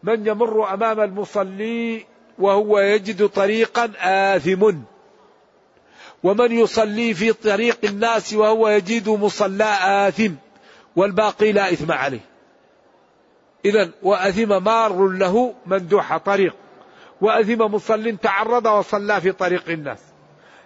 من 0.04 0.28
يمر 0.28 0.74
أمام 0.74 1.00
المصلي 1.00 2.06
وهو 2.40 2.80
يجد 2.80 3.28
طريقا 3.28 3.92
آثم. 4.36 4.72
ومن 6.24 6.52
يصلي 6.52 7.14
في 7.14 7.34
طريق 7.34 7.78
الناس 7.84 8.34
وهو 8.34 8.70
يجد 8.70 9.10
مصلى 9.10 9.78
آثم 9.82 10.32
والباقي 10.96 11.52
لا 11.52 11.74
إثم 11.74 11.92
عليه. 11.92 12.20
إذا 13.66 13.90
وأثم 14.04 14.64
مار 14.64 15.08
له 15.08 15.54
مندوح 15.66 16.18
طريق. 16.18 16.56
وأثم 17.22 17.62
مصل 17.62 18.18
تعرض 18.18 18.66
وصلى 18.66 19.22
في 19.22 19.32
طريق 19.32 19.70
الناس. 19.70 20.00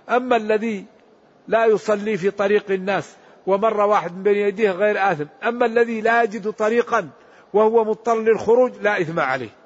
أما 0.09 0.35
الذي 0.35 0.85
لا 1.47 1.65
يصلي 1.65 2.17
في 2.17 2.31
طريق 2.31 2.71
الناس 2.71 3.09
ومر 3.47 3.81
واحد 3.81 4.17
من 4.17 4.23
بين 4.23 4.47
يديه 4.47 4.71
غير 4.71 5.11
آثم. 5.11 5.25
أما 5.43 5.65
الذي 5.65 6.01
لا 6.01 6.23
يجد 6.23 6.51
طريقا 6.51 7.09
وهو 7.53 7.83
مضطر 7.83 8.21
للخروج 8.21 8.71
لا 8.81 9.01
إثم 9.01 9.19
عليه. 9.19 9.62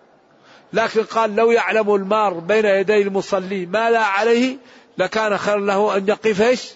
لكن 0.74 1.04
قال 1.04 1.36
لو 1.36 1.52
يعلم 1.52 1.96
المار 1.96 2.34
بين 2.34 2.66
يدي 2.66 3.02
المصلي 3.02 3.66
ما 3.66 3.90
لا 3.90 4.04
عليه 4.04 4.58
لكان 4.98 5.38
خير 5.38 5.58
له 5.58 5.98
أن 5.98 6.08
يقف 6.08 6.42
إيش؟ 6.42 6.72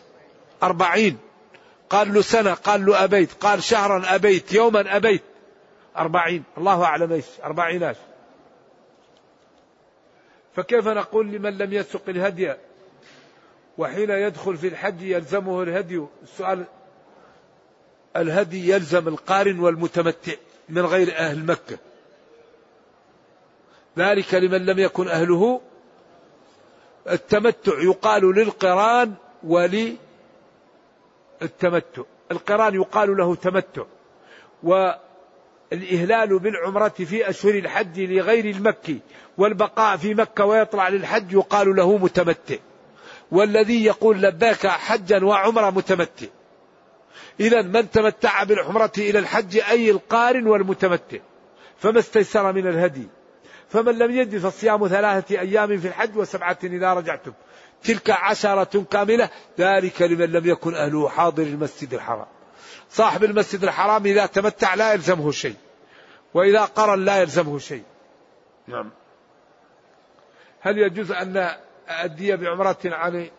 أربعين. 0.63 1.17
قال 1.89 2.13
له 2.13 2.21
سنة 2.21 2.53
قال 2.53 2.85
له 2.85 3.03
أبيت 3.03 3.33
قال 3.33 3.63
شهرا 3.63 4.15
أبيت 4.15 4.53
يوما 4.53 4.95
أبيت. 4.97 5.23
أربعين. 5.97 6.43
الله 6.57 6.83
أعلم 6.83 7.11
إيش؟ 7.11 7.25
أربعين 7.43 7.83
إيش 7.83 7.97
فكيف 10.55 10.87
نقول 10.87 11.31
لمن 11.31 11.57
لم 11.57 11.73
يسق 11.73 12.09
الهدي؟ 12.09 12.53
وحين 13.77 14.09
يدخل 14.09 14.57
في 14.57 14.67
الحج 14.67 15.01
يلزمه 15.01 15.63
الهدي؟ 15.63 16.05
السؤال 16.23 16.63
الهدي 18.15 18.69
يلزم 18.69 19.07
القارن 19.07 19.59
والمتمتع 19.59 20.33
من 20.69 20.85
غير 20.85 21.17
أهل 21.17 21.45
مكة. 21.45 21.77
ذلك 23.97 24.33
لمن 24.33 24.65
لم 24.65 24.79
يكن 24.79 25.07
أهله. 25.07 25.61
التمتع 27.09 27.81
يقال 27.81 28.35
للقران 28.35 29.13
وللتمتع. 29.43 29.97
القران 32.31 32.75
يقال 32.75 33.17
له 33.17 33.35
تمتع. 33.35 33.83
والإهلال 34.63 36.39
بالعمرة 36.39 36.89
في 36.89 37.29
أشهر 37.29 37.53
الحج 37.53 37.99
لغير 37.99 38.45
المكي 38.45 38.99
والبقاء 39.37 39.97
في 39.97 40.13
مكة 40.13 40.45
ويطلع 40.45 40.89
للحج 40.89 41.33
يقال 41.33 41.75
له 41.75 41.97
متمتع. 41.97 42.55
والذي 43.31 43.85
يقول 43.85 44.21
لباك 44.21 44.67
حجا 44.67 45.25
وعمرة 45.25 45.69
متمتع. 45.69 46.27
إذا 47.39 47.61
من 47.61 47.89
تمتع 47.89 48.43
بالعمرة 48.43 48.91
إلى 48.97 49.19
الحج 49.19 49.57
أي 49.57 49.91
القارن 49.91 50.47
والمتمتع. 50.47 51.17
فما 51.77 51.99
استيسر 51.99 52.51
من 52.51 52.67
الهدي؟ 52.67 53.07
فمن 53.71 53.97
لم 53.97 54.11
يجد 54.11 54.37
فصيام 54.37 54.87
ثلاثة 54.87 55.39
أيام 55.39 55.77
في 55.77 55.87
الحج 55.87 56.17
وسبعة 56.17 56.57
إذا 56.63 56.93
رجعتم. 56.93 57.33
تلك 57.83 58.09
عشرة 58.09 58.85
كاملة 58.91 59.29
ذلك 59.59 60.01
لمن 60.01 60.31
لم 60.31 60.49
يكن 60.49 60.75
أهله 60.75 61.09
حاضر 61.09 61.43
المسجد 61.43 61.93
الحرام. 61.93 62.25
صاحب 62.89 63.23
المسجد 63.23 63.63
الحرام 63.63 64.05
إذا 64.05 64.25
تمتع 64.25 64.73
لا 64.73 64.93
يلزمه 64.93 65.31
شيء 65.31 65.55
وإذا 66.33 66.65
قرن 66.65 67.05
لا 67.05 67.21
يلزمه 67.21 67.59
شيء. 67.59 67.83
نعم. 68.67 68.91
هل 70.61 70.77
يجوز 70.77 71.11
أن 71.11 71.49
أدي 71.87 72.35
بعمرة 72.35 72.77
عن 72.85 73.29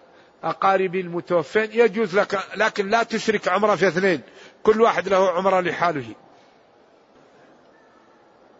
أقارب 0.44 0.94
المتوفين؟ 0.94 1.68
يجوز 1.72 2.18
لك 2.18 2.38
لكن 2.56 2.88
لا 2.88 3.02
تشرك 3.02 3.48
عمرة 3.48 3.74
في 3.74 3.88
اثنين. 3.88 4.20
كل 4.62 4.82
واحد 4.82 5.08
له 5.08 5.30
عمرة 5.30 5.60
لحاله. 5.60 6.14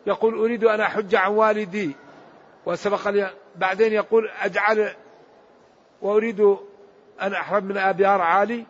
يقول 0.07 0.38
أريد 0.38 0.64
أن 0.64 0.80
أحج 0.80 1.14
عن 1.14 1.30
والدي 1.30 1.96
وسبق 2.66 3.09
لي 3.09 3.30
بعدين 3.57 3.92
يقول 3.92 4.28
أجعل 4.40 4.94
وأريد 6.03 6.40
أن 7.22 7.34
أحرم 7.34 7.64
من 7.64 7.78
أبيار 7.78 8.20
عالي 8.20 8.66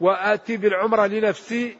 وآتي 0.00 0.56
بالعمرة 0.56 1.06
لنفسي 1.06 1.78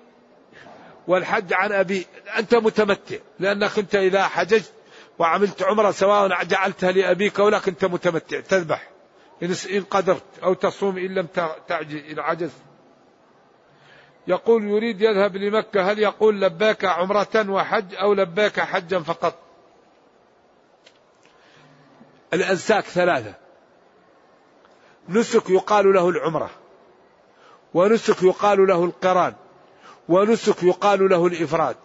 والحج 1.07 1.53
عن 1.53 1.73
أبي. 1.73 2.07
أنت 2.39 2.55
متمتع 2.55 3.17
لأنك 3.39 3.79
أنت 3.79 3.95
إذا 3.95 4.23
حججت 4.23 4.73
وعملت 5.19 5.63
عمرة 5.63 5.91
سواء 5.91 6.45
جعلتها 6.45 6.93
لأبيك 6.93 7.41
أو 7.41 7.49
لك 7.49 7.69
أنت 7.69 7.85
متمتع. 7.85 8.41
تذبح 8.41 8.91
إن 9.43 9.83
قدرت 9.91 10.25
أو 10.43 10.55
تصوم 10.55 10.99
إن 10.99 11.15
لم 11.15 11.27
تعجز 11.69 11.95
إن 12.11 12.19
عجزت. 12.19 12.70
يقول 14.31 14.65
يريد 14.65 15.01
يذهب 15.01 15.37
لمكة 15.37 15.93
هل 15.93 15.99
يقول 15.99 16.41
لباك 16.41 16.85
عمرة 16.85 17.51
وحج 17.51 17.95
أو 17.95 18.15
لباك 18.15 18.61
حجا 18.61 18.99
فقط؟ 18.99 19.35
الأنساك 22.33 22.85
ثلاثة. 22.85 23.35
نسك 25.09 25.51
يقال 25.51 25.93
له 25.93 26.09
العمرة 26.09 26.51
ونسك 27.75 28.23
يقال 28.23 28.67
له 28.67 28.85
القران 28.85 29.35
ونسك 30.09 30.63
يقال 30.63 31.09
له 31.09 31.27
الإفراد. 31.27 31.77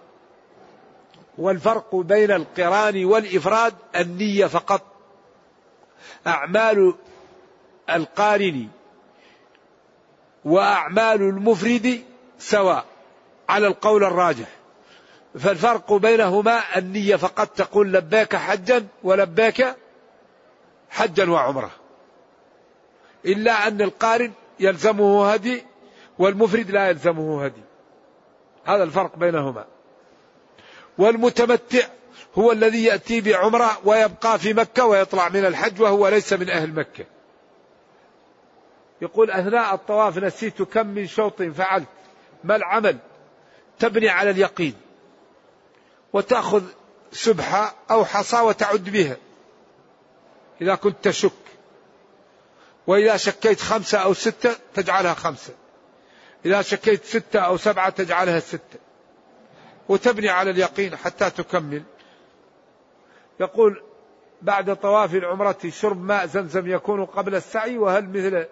والفرق 1.38 1.96
بين 1.96 2.32
القران 2.32 3.06
والإفراد 3.06 3.74
النية 3.96 4.46
فقط. 4.46 4.82
أعمال 6.28 6.94
القارن 7.90 8.68
وأعمال 10.46 11.22
المفرد 11.22 12.15
سواء 12.40 12.86
على 13.50 13.68
القول 13.68 14.04
الراجح. 14.04 14.48
فالفرق 15.40 15.94
بينهما 15.94 16.78
النية 16.78 17.16
فقط 17.16 17.48
تقول 17.48 17.94
لبيك 17.94 18.36
حجا 18.36 18.88
ولبيك 19.04 19.66
حجا 20.90 21.32
وعمرة. 21.32 21.72
إلا 23.26 23.68
أن 23.68 23.82
القارن 23.82 24.32
يلزمه 24.60 25.34
هدي 25.34 25.64
والمفرد 26.20 26.72
لا 26.72 26.90
يلزمه 26.90 27.46
هدي. 27.46 27.62
هذا 28.66 28.84
الفرق 28.84 29.16
بينهما. 29.16 29.66
والمتمتع 30.98 31.88
هو 32.38 32.52
الذي 32.52 32.84
يأتي 32.84 33.22
بعمرة 33.22 33.80
ويبقى 33.86 34.40
في 34.40 34.54
مكة 34.54 34.86
ويطلع 34.86 35.30
من 35.30 35.46
الحج 35.46 35.82
وهو 35.82 36.08
ليس 36.08 36.34
من 36.34 36.50
أهل 36.50 36.74
مكة. 36.74 37.06
يقول 39.02 39.32
أثناء 39.32 39.76
الطواف 39.76 40.18
نسيت 40.18 40.62
كم 40.62 40.88
من 40.88 41.08
شوط 41.08 41.42
فعلت. 41.42 41.88
ما 42.46 42.56
العمل 42.56 42.98
تبني 43.80 44.10
على 44.10 44.30
اليقين 44.30 44.74
وتأخذ 46.14 46.64
سبحة 47.12 47.76
أو 47.92 48.06
حصى 48.06 48.40
وتعد 48.42 48.84
بها. 48.84 49.18
إذا 50.62 50.76
كنت 50.76 50.96
تشك 51.02 51.32
وإذا 52.88 53.18
شكيت 53.18 53.60
خمسة 53.60 53.98
أو 53.98 54.14
ستة 54.14 54.56
تجعلها 54.74 55.14
خمسة. 55.14 55.54
إذا 56.46 56.62
شكيت 56.62 57.06
ستة 57.06 57.40
أو 57.40 57.58
سبعة 57.58 57.90
تجعلها 57.90 58.40
ستة. 58.40 58.80
وتبني 59.90 60.30
على 60.30 60.52
اليقين 60.52 60.96
حتى 60.96 61.30
تكمل. 61.30 61.84
يقول 63.40 63.84
بعد 64.42 64.76
طواف 64.76 65.16
العمرة 65.16 65.58
شرب 65.70 66.04
ماء 66.04 66.26
زمزم 66.26 66.72
يكون 66.72 67.06
قبل 67.06 67.36
السعي 67.36 67.78
وهل 67.78 68.10
مثل 68.10 68.46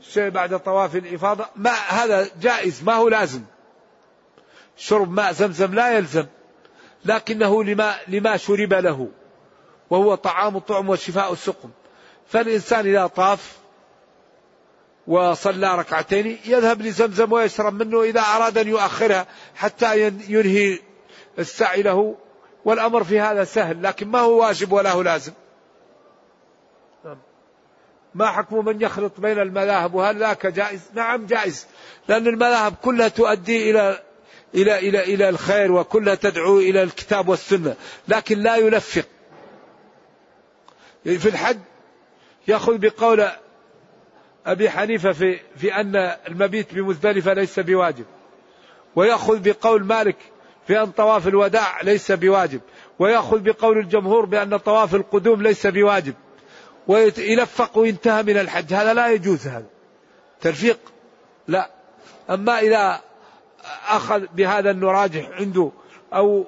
الشيء 0.00 0.28
بعد 0.28 0.60
طواف 0.60 0.96
الإفاضة 0.96 1.46
ما 1.56 1.70
هذا 1.70 2.28
جائز 2.40 2.82
ما 2.82 2.94
هو 2.94 3.08
لازم. 3.08 3.42
شرب 4.76 5.10
ماء 5.10 5.32
زمزم 5.32 5.74
لا 5.74 5.96
يلزم 5.96 6.26
لكنه 7.04 7.64
لما, 7.64 7.94
لما 8.08 8.36
شرب 8.36 8.72
له 8.72 9.08
وهو 9.90 10.14
طعام 10.14 10.56
الطعم 10.56 10.88
وشفاء 10.88 11.32
السقم 11.32 11.70
فالإنسان 12.28 12.86
إذا 12.86 13.06
طاف 13.06 13.58
وصلى 15.06 15.78
ركعتين 15.78 16.38
يذهب 16.44 16.82
لزمزم 16.82 17.32
ويشرب 17.32 17.82
منه 17.82 18.02
إذا 18.02 18.20
أراد 18.20 18.58
أن 18.58 18.68
يؤخرها 18.68 19.26
حتى 19.54 20.06
ينهي 20.28 20.78
السعي 21.38 21.82
له. 21.82 22.16
والأمر 22.64 23.04
في 23.04 23.20
هذا 23.20 23.44
سهل 23.44 23.82
لكن 23.82 24.08
ما 24.08 24.18
هو 24.18 24.40
واجب 24.40 24.72
ولا 24.72 24.92
هو 24.92 25.02
لازم. 25.02 25.32
ما 28.14 28.26
حكم 28.26 28.64
من 28.64 28.80
يخلط 28.80 29.20
بين 29.20 29.38
المذاهب 29.38 29.94
وهل 29.94 30.18
ذاك 30.18 30.46
جائز؟ 30.46 30.80
نعم 30.94 31.26
جائز. 31.26 31.66
لأن 32.08 32.26
المذاهب 32.26 32.74
كلها 32.82 33.08
تؤدي 33.08 33.70
إلى 33.70 34.02
إلى 34.54 34.78
إلى 34.78 35.00
إلى 35.14 35.28
الخير 35.28 35.72
وكلها 35.72 36.14
تدعو 36.14 36.58
إلى 36.58 36.82
الكتاب 36.82 37.28
والسنة 37.28 37.76
لكن 38.08 38.38
لا 38.38 38.56
يلفق 38.56 39.04
في 41.04 41.28
الحج 41.28 41.58
يأخذ 42.48 42.78
بقول 42.78 43.28
أبي 44.46 44.70
حنيفة 44.70 45.12
في 45.12 45.40
في 45.56 45.74
أن 45.74 45.96
المبيت 46.28 46.74
بمزدلفة 46.74 47.32
ليس 47.32 47.60
بواجب 47.60 48.04
ويأخذ 48.96 49.38
بقول 49.38 49.84
مالك 49.84 50.16
في 50.66 50.82
أن 50.82 50.90
طواف 50.90 51.28
الوداع 51.28 51.80
ليس 51.82 52.12
بواجب 52.12 52.60
ويأخذ 52.98 53.38
بقول 53.38 53.78
الجمهور 53.78 54.24
بأن 54.24 54.56
طواف 54.56 54.94
القدوم 54.94 55.42
ليس 55.42 55.66
بواجب. 55.66 56.14
ويلفق 56.86 57.78
وينتهى 57.78 58.22
من 58.22 58.38
الحج. 58.38 58.74
هذا 58.74 58.94
لا 58.94 59.08
يجوز 59.08 59.46
هذا. 59.46 59.66
تلفيق 60.40 60.78
لا. 61.48 61.70
أما 62.30 62.58
إذا 62.58 63.00
أخذ 63.88 64.26
بهذا 64.34 64.70
أنه 64.70 64.90
راجح 64.90 65.28
عنده 65.28 65.72
أو 66.12 66.46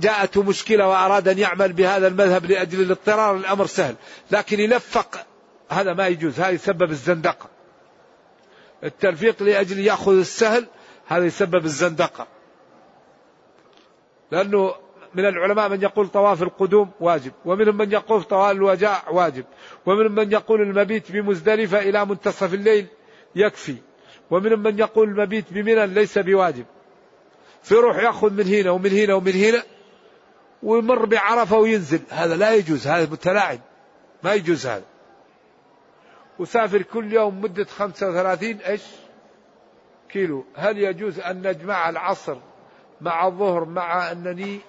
جاءته 0.00 0.42
مشكلة 0.42 0.88
وأراد 0.88 1.28
أن 1.28 1.38
يعمل 1.38 1.72
بهذا 1.72 2.06
المذهب 2.06 2.46
لأجل 2.46 2.80
الاضطرار 2.80 3.36
الأمر 3.36 3.66
سهل. 3.66 3.94
لكن 4.30 4.60
يلفق 4.60 5.26
هذا 5.68 5.92
ما 5.92 6.06
يجوز. 6.06 6.40
هذا 6.40 6.50
يسبب 6.50 6.90
الزندقة. 6.90 7.48
التلفيق 8.84 9.42
لأجل 9.42 9.78
يأخذ 9.78 10.18
السهل 10.18 10.66
هذا 11.06 11.24
يسبب 11.24 11.64
الزندقة. 11.64 12.26
لأنه 14.30 14.74
من 15.14 15.26
العلماء 15.26 15.68
من 15.68 15.82
يقول 15.82 16.08
طواف 16.08 16.42
القدوم 16.42 16.90
واجب 17.00 17.32
ومنهم 17.44 17.76
من 17.76 17.92
يقول 17.92 18.22
طواف 18.22 18.56
الوداع 18.56 19.08
واجب 19.10 19.44
ومنهم 19.86 20.12
من 20.12 20.32
يقول 20.32 20.62
المبيت 20.62 21.12
بمزدلفة 21.12 21.78
إلى 21.78 22.04
منتصف 22.04 22.54
الليل 22.54 22.86
يكفي 23.34 23.76
ومنهم 24.30 24.62
من 24.62 24.78
يقول 24.78 25.08
المبيت 25.08 25.52
بمنى 25.52 25.86
ليس 25.86 26.18
بواجب. 26.18 26.64
فيروح 27.62 27.96
يأخذ 27.96 28.32
من 28.32 28.46
هنا 28.46 28.70
ومن 28.70 28.90
هنا 28.90 29.14
ومن 29.14 29.32
هنا 29.32 29.62
ويمر 30.62 31.04
بعرفة 31.04 31.58
وينزل. 31.58 32.00
هذا 32.10 32.36
لا 32.36 32.54
يجوز 32.54 32.86
هذا 32.86 33.12
متلاعب. 33.12 33.60
ما 34.22 34.34
يجوز 34.34 34.66
هذا. 34.66 34.84
وسافر 36.38 36.82
كل 36.82 37.12
يوم 37.12 37.40
مدة 37.40 37.64
35 37.64 38.56
إيش؟ 38.56 38.82
كيلو. 40.08 40.44
هل 40.54 40.78
يجوز 40.78 41.20
أن 41.20 41.48
نجمع 41.48 41.88
العصر 41.88 42.36
مع 43.00 43.26
الظهر 43.26 43.64
مع 43.64 44.12
أنني 44.12 44.60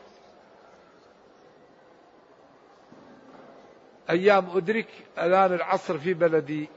أيام 4.10 4.58
أدرك 4.58 4.88
أذان 5.18 5.54
العصر 5.54 5.98
في 5.98 6.14
بلدي. 6.14 6.70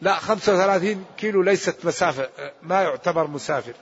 لا 0.00 0.14
35 0.14 1.04
كيلو 1.18 1.42
ليست 1.42 1.84
مسافة 1.84 2.30
ما 2.62 2.82
يعتبر 2.82 3.26
مسافر. 3.26 3.74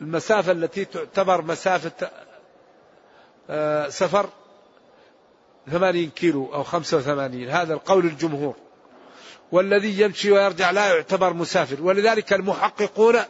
المسافة 0.00 0.52
التي 0.52 0.84
تعتبر 0.84 1.42
مسافة 1.42 2.10
آه، 3.50 3.88
سفر 3.88 4.28
80 5.70 6.10
كيلو 6.10 6.54
أو 6.54 6.62
85 6.62 7.48
هذا 7.48 7.74
القول 7.74 8.04
الجمهور. 8.04 8.54
والذي 9.52 10.00
يمشي 10.00 10.32
ويرجع 10.32 10.70
لا 10.70 10.94
يعتبر 10.94 11.32
مسافر. 11.32 11.82
ولذلك 11.82 12.32
المحققون 12.32 13.20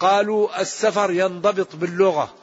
قالوا 0.00 0.60
السفر 0.60 1.10
ينضبط 1.10 1.76
باللغة. 1.76 2.34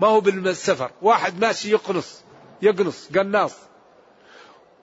ما 0.00 0.08
هو 0.08 0.20
بالسفر؟ 0.20 0.90
واحد 1.02 1.40
ماشي 1.40 1.70
يقنص. 1.70 2.22
يقنص 2.62 3.08
قناص. 3.14 3.52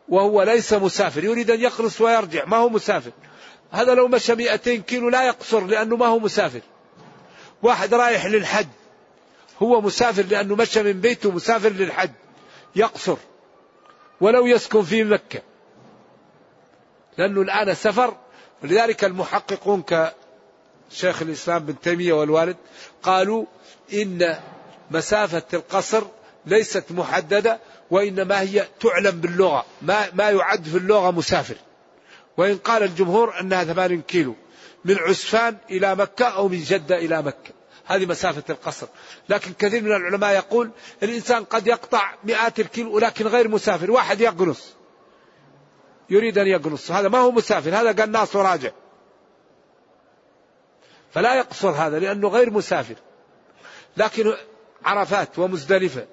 وهو 0.10 0.44
ليس 0.44 0.74
مسافر 0.74 1.24
يريد 1.24 1.52
أن 1.52 1.62
يقنص 1.62 2.02
ويرجع 2.02 2.46
ما 2.46 2.58
هو 2.58 2.70
مسافر. 2.70 3.12
هذا 3.72 3.94
لو 3.94 4.08
مشى 4.08 4.36
200 4.36 4.76
كيلو 4.76 5.10
لا 5.10 5.26
يقصر 5.26 5.66
لأنه 5.66 5.96
ما 5.96 6.06
هو 6.06 6.20
مسافر. 6.20 6.62
واحد 7.64 7.94
رايح 7.94 8.26
للحج 8.26 8.68
هو 9.62 9.82
مسافر 9.82 10.24
لأنه 10.24 10.56
مشى 10.56 10.84
من 10.84 11.02
بيته 11.02 11.32
مسافر 11.32 11.70
للحج 11.70 12.12
يقصر. 12.76 13.18
ولو 14.22 14.46
يسكن 14.46 14.84
في 14.84 15.04
مكة. 15.04 15.42
لأنه 17.18 17.42
الآن 17.42 17.74
سفر 17.74 18.18
ولذلك 18.64 19.04
المحققون 19.04 19.84
كشيخ 20.92 21.22
الإسلام 21.22 21.66
بن 21.66 21.80
تيمية 21.80 22.14
والوالد 22.14 22.58
قالوا 23.04 23.46
إن 23.94 24.36
مسافة 24.92 25.44
القصر 25.54 26.04
ليست 26.48 26.92
محددة 26.92 27.60
وإنما 27.92 28.42
هي 28.42 28.68
تعلم 28.80 29.22
باللغة. 29.22 29.66
ما, 29.82 30.06
ما 30.14 30.30
يعد 30.30 30.64
في 30.68 30.78
اللغة 30.78 31.12
مسافر. 31.12 31.56
وإن 32.38 32.58
قال 32.58 32.84
الجمهور 32.84 33.40
أنها 33.40 33.64
ثمان 33.64 34.02
كيلو. 34.02 34.36
من 34.86 34.98
عسفان 34.98 35.58
إلى 35.70 35.96
مكة 35.96 36.26
أو 36.26 36.48
من 36.48 36.60
جدة 36.60 36.98
إلى 36.98 37.22
مكة. 37.22 37.52
هذه 37.86 38.06
مسافة 38.06 38.44
القصر. 38.50 38.88
لكن 39.30 39.54
كثير 39.54 39.82
من 39.82 39.92
العلماء 39.92 40.36
يقول 40.36 40.72
الإنسان 41.04 41.44
قد 41.44 41.68
يقطع 41.68 42.14
مئات 42.24 42.60
الكيلو 42.60 42.96
ولكن 42.96 43.28
غير 43.28 43.48
مسافر. 43.48 43.92
واحد 43.92 44.22
يقنص. 44.22 44.74
يريد 46.10 46.38
أن 46.38 46.48
يقنص. 46.48 46.92
هذا 46.92 47.10
ما 47.10 47.18
هو 47.18 47.32
مسافر. 47.32 47.70
هذا 47.70 48.04
قناص 48.04 48.36
وراجع. 48.36 48.72
فلا 51.14 51.36
يقصر 51.36 51.70
هذا 51.70 52.00
لأنه 52.00 52.28
غير 52.28 52.50
مسافر. 52.50 52.96
لكن 53.98 54.34
عرفات 54.86 55.40
ومزدلفة. 55.40 56.06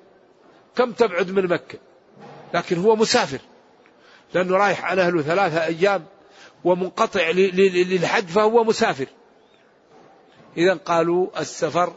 كم 0.77 0.93
تبعد 0.93 1.31
من 1.31 1.47
مكة؟ 1.47 1.79
لكن 2.55 2.79
هو 2.79 2.97
مسافر. 2.97 3.39
لأنه 4.35 4.57
رايح 4.57 4.85
عن 4.85 4.99
أهله 4.99 5.23
ثلاثة 5.23 5.65
أيام 5.65 6.05
ومنقطع 6.65 7.31
للحج 7.31 8.27
فهو 8.27 8.65
مسافر. 8.65 9.07
إذا 10.57 10.75
قالوا 10.75 11.41
السفر 11.41 11.93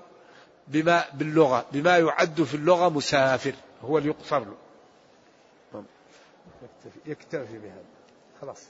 بما 0.67 1.05
باللغة 1.13 1.65
بما 1.71 1.97
يعد 1.97 2.43
في 2.43 2.55
اللغة 2.55 2.89
مسافر. 2.89 3.53
هو 3.81 3.97
اللي 3.97 4.09
يقصر 4.09 4.39
له. 4.39 4.55
يكتفي 7.05 7.57
بهذا. 7.57 7.83
خلاص. 8.41 8.63